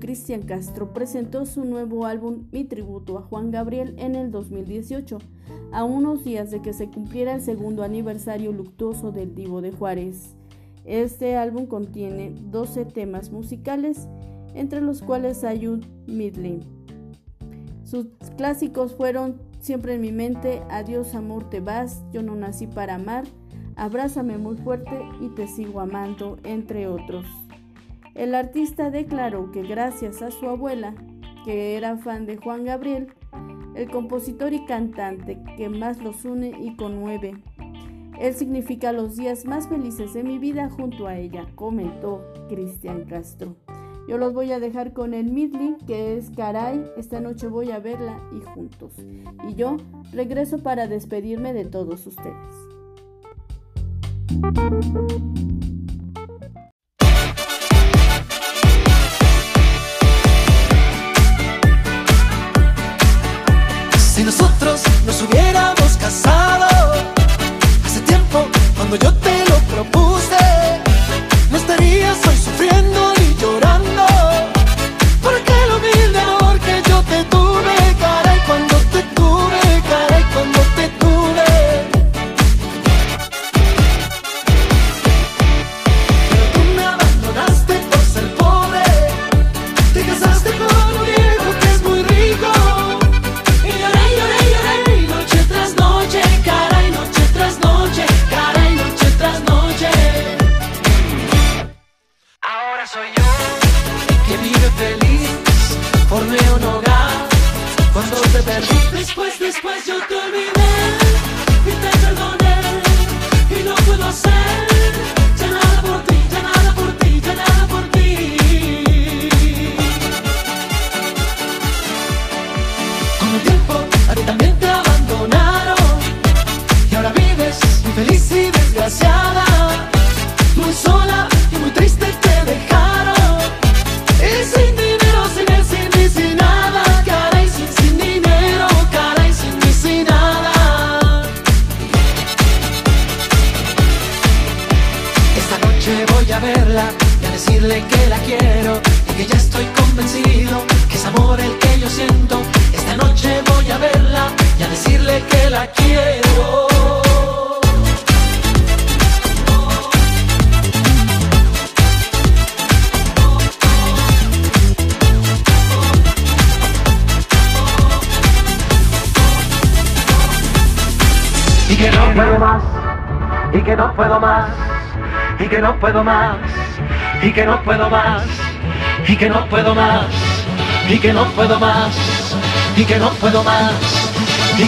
Cristian 0.00 0.42
Castro 0.42 0.94
presentó 0.94 1.44
su 1.44 1.62
nuevo 1.62 2.06
álbum 2.06 2.46
Mi 2.52 2.64
Tributo 2.64 3.18
a 3.18 3.22
Juan 3.22 3.50
Gabriel 3.50 3.94
en 3.98 4.14
el 4.14 4.30
2018, 4.30 5.18
a 5.72 5.84
unos 5.84 6.24
días 6.24 6.50
de 6.50 6.62
que 6.62 6.72
se 6.72 6.88
cumpliera 6.88 7.34
el 7.34 7.42
segundo 7.42 7.82
aniversario 7.82 8.50
luctuoso 8.50 9.12
del 9.12 9.34
Divo 9.34 9.60
de 9.60 9.72
Juárez. 9.72 10.36
Este 10.86 11.36
álbum 11.36 11.66
contiene 11.66 12.30
12 12.30 12.86
temas 12.86 13.30
musicales, 13.30 14.08
entre 14.54 14.80
los 14.80 15.02
cuales 15.02 15.44
hay 15.44 15.66
un 15.66 15.84
midley. 16.06 16.60
Sus 17.84 18.06
clásicos 18.36 18.94
fueron 18.94 19.46
Siempre 19.60 19.94
en 19.94 20.00
mi 20.00 20.12
mente, 20.12 20.62
Adiós 20.70 21.14
amor 21.14 21.50
te 21.50 21.60
vas, 21.60 22.02
Yo 22.10 22.22
no 22.22 22.36
nací 22.36 22.66
para 22.66 22.94
amar, 22.94 23.24
Abrázame 23.76 24.38
muy 24.38 24.56
fuerte 24.56 24.98
y 25.20 25.28
te 25.28 25.46
sigo 25.46 25.80
amando, 25.80 26.38
entre 26.44 26.86
otros. 26.86 27.26
El 28.18 28.34
artista 28.34 28.90
declaró 28.90 29.52
que 29.52 29.62
gracias 29.62 30.22
a 30.22 30.32
su 30.32 30.48
abuela, 30.48 30.92
que 31.44 31.76
era 31.76 31.96
fan 31.98 32.26
de 32.26 32.36
Juan 32.36 32.64
Gabriel, 32.64 33.14
el 33.76 33.88
compositor 33.88 34.52
y 34.52 34.64
cantante 34.64 35.38
que 35.56 35.68
más 35.68 36.02
los 36.02 36.24
une 36.24 36.48
y 36.60 36.74
conmueve. 36.74 37.40
Él 38.18 38.34
significa 38.34 38.90
los 38.90 39.14
días 39.14 39.44
más 39.44 39.68
felices 39.68 40.14
de 40.14 40.24
mi 40.24 40.40
vida 40.40 40.68
junto 40.68 41.06
a 41.06 41.16
ella, 41.16 41.46
comentó 41.54 42.24
Cristian 42.48 43.04
Castro. 43.04 43.54
Yo 44.08 44.18
los 44.18 44.34
voy 44.34 44.50
a 44.50 44.58
dejar 44.58 44.92
con 44.92 45.14
el 45.14 45.30
Midley, 45.30 45.76
que 45.86 46.16
es 46.16 46.30
Caray, 46.30 46.90
esta 46.96 47.20
noche 47.20 47.46
voy 47.46 47.70
a 47.70 47.78
verla 47.78 48.20
y 48.36 48.40
juntos. 48.40 48.94
Y 49.48 49.54
yo 49.54 49.76
regreso 50.12 50.58
para 50.58 50.88
despedirme 50.88 51.52
de 51.52 51.66
todos 51.66 52.04
ustedes. 52.04 52.34
Si 64.18 64.24
nosotros 64.24 64.82
nos 65.06 65.22
hubiéramos 65.22 65.96
casado 65.96 66.66
hace 67.86 68.00
tiempo, 68.00 68.48
cuando 68.74 68.96
yo 68.96 69.14
te 69.14 69.44
lo 69.48 69.56
propuse, 69.72 70.57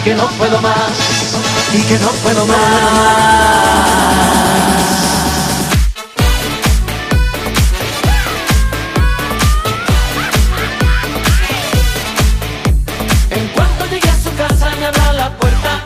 Que 0.03 0.15
no 0.15 0.27
puedo 0.29 0.59
más, 0.61 0.75
y 1.73 1.81
que 1.83 1.99
no 1.99 2.07
puedo 2.23 2.45
más. 2.47 2.57
En 13.29 13.47
cuanto 13.49 13.85
llegue 13.85 14.09
a 14.09 14.15
su 14.15 14.35
casa, 14.35 14.71
me 14.79 14.85
abra 14.87 15.13
la 15.13 15.37
puerta. 15.37 15.83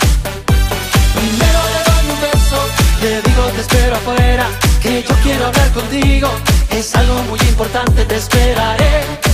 Primero 1.14 1.60
le 1.74 1.84
doy 1.84 2.06
un 2.14 2.22
beso. 2.22 2.60
Le 3.02 3.22
digo, 3.22 3.44
te 3.54 3.62
espero 3.62 3.96
afuera. 3.98 4.48
Que 4.82 5.04
yo 5.04 5.16
quiero 5.24 5.48
hablar 5.48 5.72
contigo. 5.72 6.30
Es 6.72 6.96
algo 6.96 7.22
muy 7.24 7.40
importante, 7.42 8.06
te 8.06 8.16
esperaré. 8.16 9.25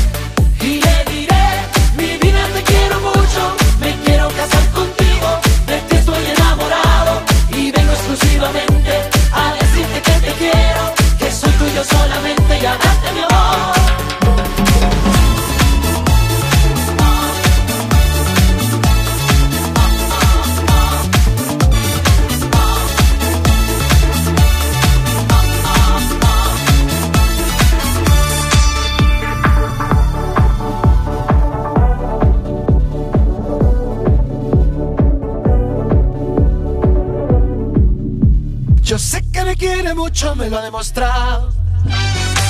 Mucho, 40.21 40.35
me 40.35 40.49
lo 40.49 40.57
ha 40.57 40.61
demostrado. 40.61 41.51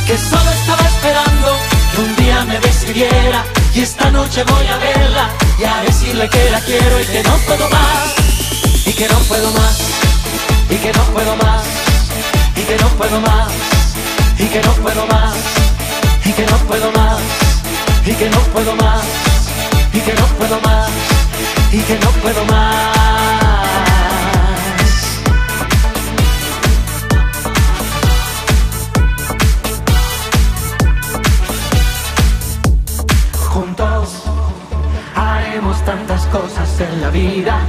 Que 0.06 0.18
solo 0.18 0.52
estaba 0.52 0.82
esperando 0.82 1.58
que 1.94 2.02
un 2.02 2.16
día 2.18 2.44
me 2.46 2.60
decidiera. 2.60 3.46
Y 3.74 3.82
esta 3.82 4.12
noche 4.12 4.44
voy 4.44 4.68
a 4.68 4.78
verla 4.78 5.30
y 5.60 5.64
a 5.64 5.82
decirle 5.84 6.28
que 6.30 6.50
la 6.50 6.60
quiero 6.62 7.00
y 7.00 7.06
que 7.06 7.24
no 7.24 7.38
puedo 7.48 7.70
más. 7.70 8.16
Y 8.86 8.94
que 8.94 9.08
no 9.08 9.18
puedo 9.20 9.52
más. 9.52 9.80
Y 10.70 10.76
que 10.76 10.92
no 10.92 11.04
puedo 11.14 11.36
más. 11.38 11.64
Y 12.58 12.62
que 12.64 12.78
no 12.78 12.88
puedo 12.90 13.22
más. 13.22 13.52
Y 14.38 14.48
que 14.48 14.62
no 14.62 14.72
puedo 14.74 15.06
más. 15.08 15.36
Y 16.26 16.34
que 16.34 16.46
no 16.46 16.58
puedo 16.68 16.92
más. 16.92 17.20
Y 18.06 18.14
que 18.14 18.30
no 18.30 18.40
puedo 18.54 18.76
más. 18.76 19.06
Y 19.94 20.00
que 20.00 20.14
no 20.14 20.26
puedo 20.38 20.60
más. 20.62 20.90
Y 21.72 21.80
que 21.80 22.00
no 22.00 22.10
puedo 22.22 22.46
más. 22.46 23.51
en 36.84 37.02
la 37.02 37.10
vida. 37.10 37.60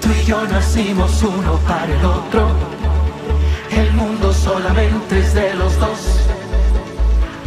Tú 0.00 0.08
y 0.10 0.24
yo 0.24 0.42
nacimos 0.46 1.22
uno 1.22 1.56
para 1.68 1.84
el 1.84 2.04
otro. 2.04 2.48
El 3.70 3.92
mundo 3.92 4.32
solamente 4.32 5.20
es 5.20 5.34
de 5.34 5.54
los 5.54 5.78
dos. 5.78 5.98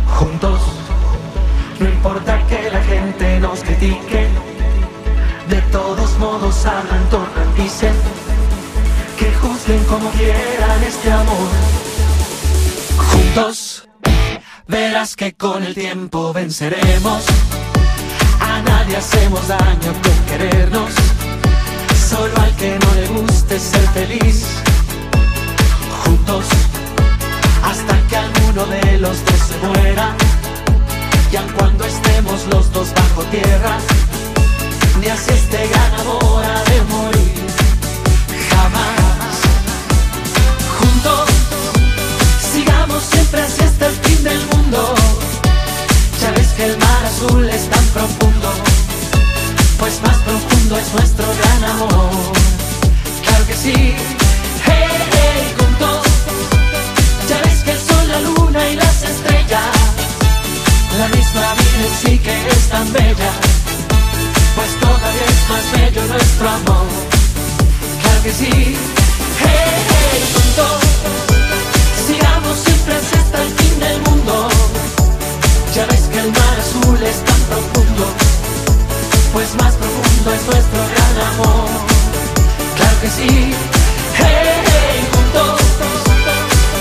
Juntos. 0.07 0.59
No 1.79 1.89
importa 1.89 2.39
que 2.47 2.69
la 2.69 2.81
gente 2.83 3.39
nos 3.39 3.59
critique. 3.61 4.27
De 5.49 5.61
todos 5.71 6.17
modos 6.19 6.65
hablan, 6.65 7.09
tornan, 7.09 7.55
dicen. 7.57 7.93
Que 9.17 9.33
juzguen 9.35 9.83
como 9.85 10.09
quieran 10.11 10.83
este 10.83 11.11
amor. 11.11 11.49
Juntos. 12.97 13.87
Verás 14.67 15.15
que 15.15 15.33
con 15.33 15.63
el 15.63 15.73
tiempo 15.73 16.31
venceremos. 16.31 17.25
Nadie 18.73 18.97
hacemos 18.97 19.47
daño 19.47 19.91
con 20.03 20.17
querernos. 20.27 20.91
Solo 22.09 22.33
al 22.41 22.55
que 22.55 22.77
no 22.83 22.89
le 22.95 23.07
guste 23.07 23.59
ser 23.59 23.87
feliz. 23.89 24.45
Juntos 26.03 26.45
hasta 27.69 27.93
que 28.07 28.17
alguno 28.17 28.65
de 28.65 28.97
los 28.97 29.23
dos 29.25 29.41
se 29.47 29.57
muera. 29.67 30.15
Y 31.31 31.35
aun 31.35 31.51
cuando 31.57 31.85
estemos 31.85 32.45
los 32.51 32.71
dos 32.73 32.87
bajo 32.93 33.21
tierra, 33.35 33.77
ni 34.99 35.07
así 35.07 35.31
este 35.31 35.67
gran 35.67 35.93
amor 36.01 36.43
ha 36.43 36.63
de 36.71 36.81
morir. 36.93 37.22
Pues 49.83 50.01
más 50.01 50.17
profundo 50.19 50.77
es 50.77 50.93
nuestro 50.93 51.25
gran 51.39 51.63
amor. 51.71 52.09
Claro 53.27 53.45
que 53.45 53.53
sí. 53.53 53.73
Hey, 54.65 54.95
hey, 55.11 55.53
juntos. 55.59 56.07
Ya 57.27 57.37
ves 57.41 57.59
que 57.65 57.71
el 57.71 57.79
sol, 57.79 58.07
la 58.07 58.19
luna 58.21 58.69
y 58.69 58.75
las 58.77 59.03
estrellas, 59.03 59.75
la 60.99 61.07
misma 61.09 61.53
vida 61.59 61.87
sí 62.01 62.17
que 62.17 62.47
es 62.47 62.69
tan 62.69 62.93
bella, 62.93 63.31
pues 64.55 64.71
todavía 64.79 65.27
es 65.35 65.49
más 65.51 65.65
bello 65.73 66.01
nuestro 66.13 66.49
amor. 66.49 66.87
Claro 68.01 68.23
que 68.23 68.31
sí, 68.31 68.51
hey, 69.43 69.73
hey, 69.91 70.19
juntos, 70.33 70.79
sigamos 72.07 72.57
siempre 72.57 72.95
hasta 72.95 73.41
el 73.43 73.51
fin 73.59 73.79
del 73.81 73.99
mundo. 74.07 74.47
Ya 75.75 75.85
ves 75.87 76.03
que 76.11 76.19
el 76.19 76.31
mar 76.31 76.55
azul 76.63 77.03
es 77.03 77.17
tan 77.25 77.41
profundo, 77.51 78.05
pues 79.33 79.55
más 79.55 79.73
profundo 79.73 80.31
es 80.31 80.45
nuestro 80.45 80.79
gran 80.93 81.33
amor. 81.33 81.67
Claro 82.77 83.01
que 83.01 83.09
sí, 83.09 83.53
hey, 84.15 84.61
hey, 84.65 85.07
juntos. 85.11 85.61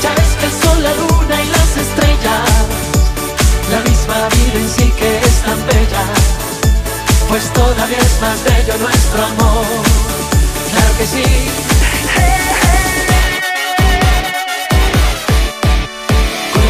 Ya 0.02 0.10
ves 0.14 0.32
que 0.38 0.46
el 0.46 0.52
sol, 0.52 0.82
la 0.82 0.94
luna 0.94 1.42
y 1.42 1.48
las 1.48 1.76
estrellas, 1.84 2.50
la 3.70 3.80
misma 3.88 4.28
vida 4.28 4.58
en 4.60 4.68
sí 4.68 4.92
que 4.98 5.18
es 5.18 5.36
tan 5.46 5.66
bella, 5.66 6.04
pues 7.28 7.44
todavía 7.54 7.98
es 7.98 8.20
más 8.20 8.44
bello 8.44 8.76
nuestro 8.78 9.24
amor. 9.24 9.66
Claro 10.72 10.98
que 10.98 11.06
sí. 11.06 11.24
Con 16.52 16.62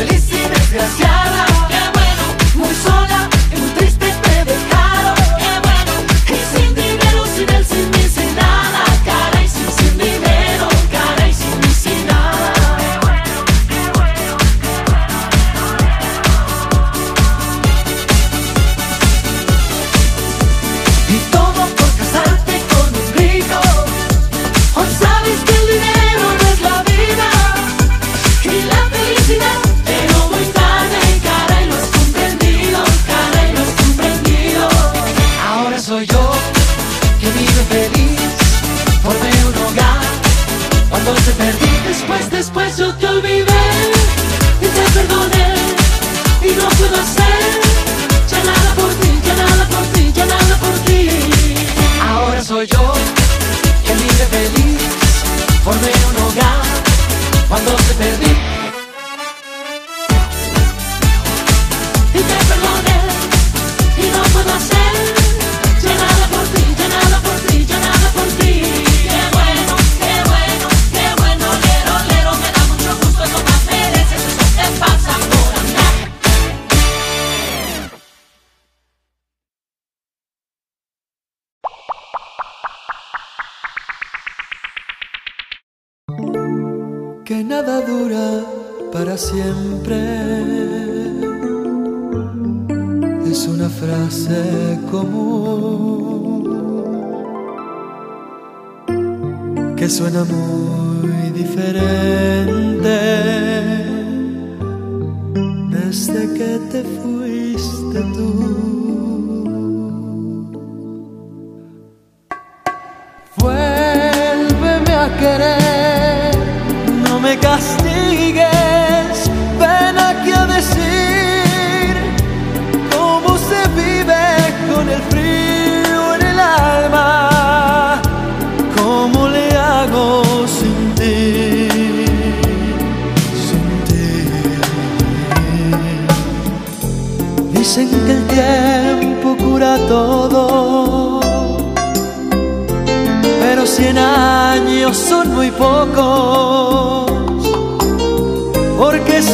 el 0.00 1.11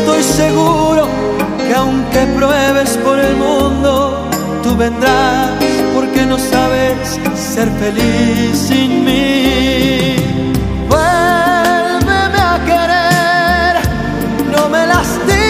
estoy 0.09 0.23
seguro 0.23 1.07
que 1.67 1.75
aunque 1.75 2.21
pruebes 2.35 2.97
por 2.99 3.19
el 3.19 3.37
mundo, 3.37 4.29
tú 4.63 4.75
vendrás, 4.77 5.51
porque 5.95 6.25
no 6.25 6.39
sabes 6.39 7.21
ser 7.35 7.69
feliz 7.73 8.57
sin 8.57 9.05
mí. 9.05 10.17
Vuélveme 10.89 12.41
a 12.41 12.59
querer, 12.65 13.75
no 14.51 14.69
me 14.71 14.87
lastimes, 14.87 15.48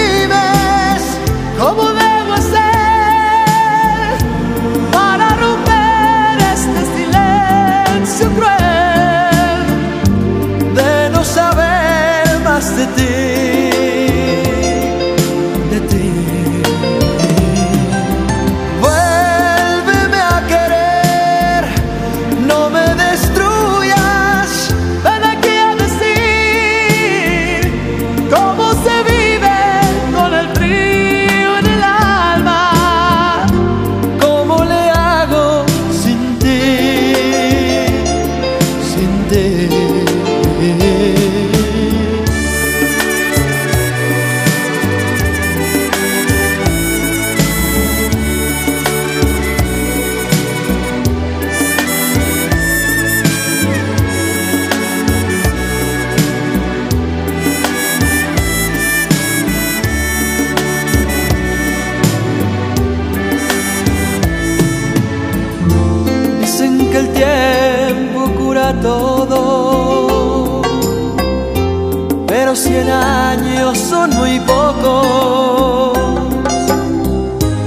muy 74.16 74.40
pocos, 74.40 75.98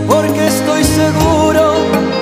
porque 0.07 0.47
estoy 0.47 0.83
seguro 0.83 1.73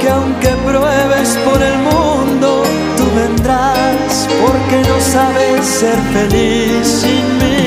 que 0.02 0.10
aunque 0.10 0.50
pruebes 0.66 1.38
por 1.46 1.62
el 1.62 1.78
mundo, 1.80 2.64
tú 2.98 3.06
vendrás, 3.16 4.28
porque 4.42 4.88
no 4.88 5.00
sabes 5.00 5.66
ser 5.66 5.98
feliz 6.14 6.88
sin 6.88 7.38
mí. 7.40 7.59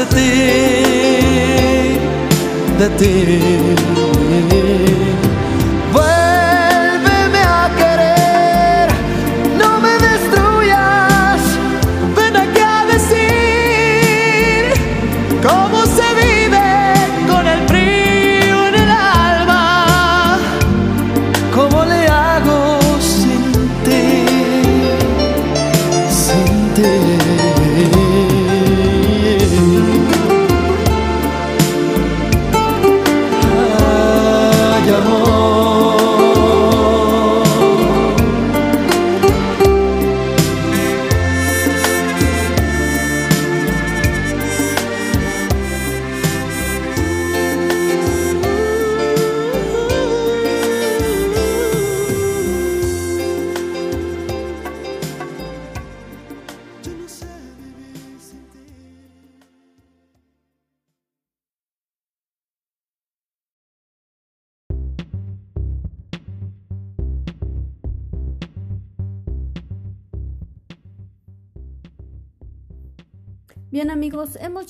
Más 0.00 0.14
de 2.78 2.88
ti, 2.98 4.69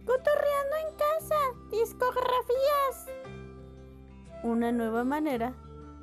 Cotorreando 0.04 0.76
en 0.76 0.94
casa, 0.94 1.38
discografías. 1.70 3.08
Una 4.44 4.72
nueva 4.72 5.04
manera 5.04 5.54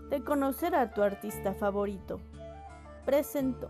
de 0.10 0.24
conocer 0.24 0.74
a 0.74 0.96
tu 0.96 1.04
artista 1.04 1.54
favorito. 1.54 2.20
Presento. 3.06 3.70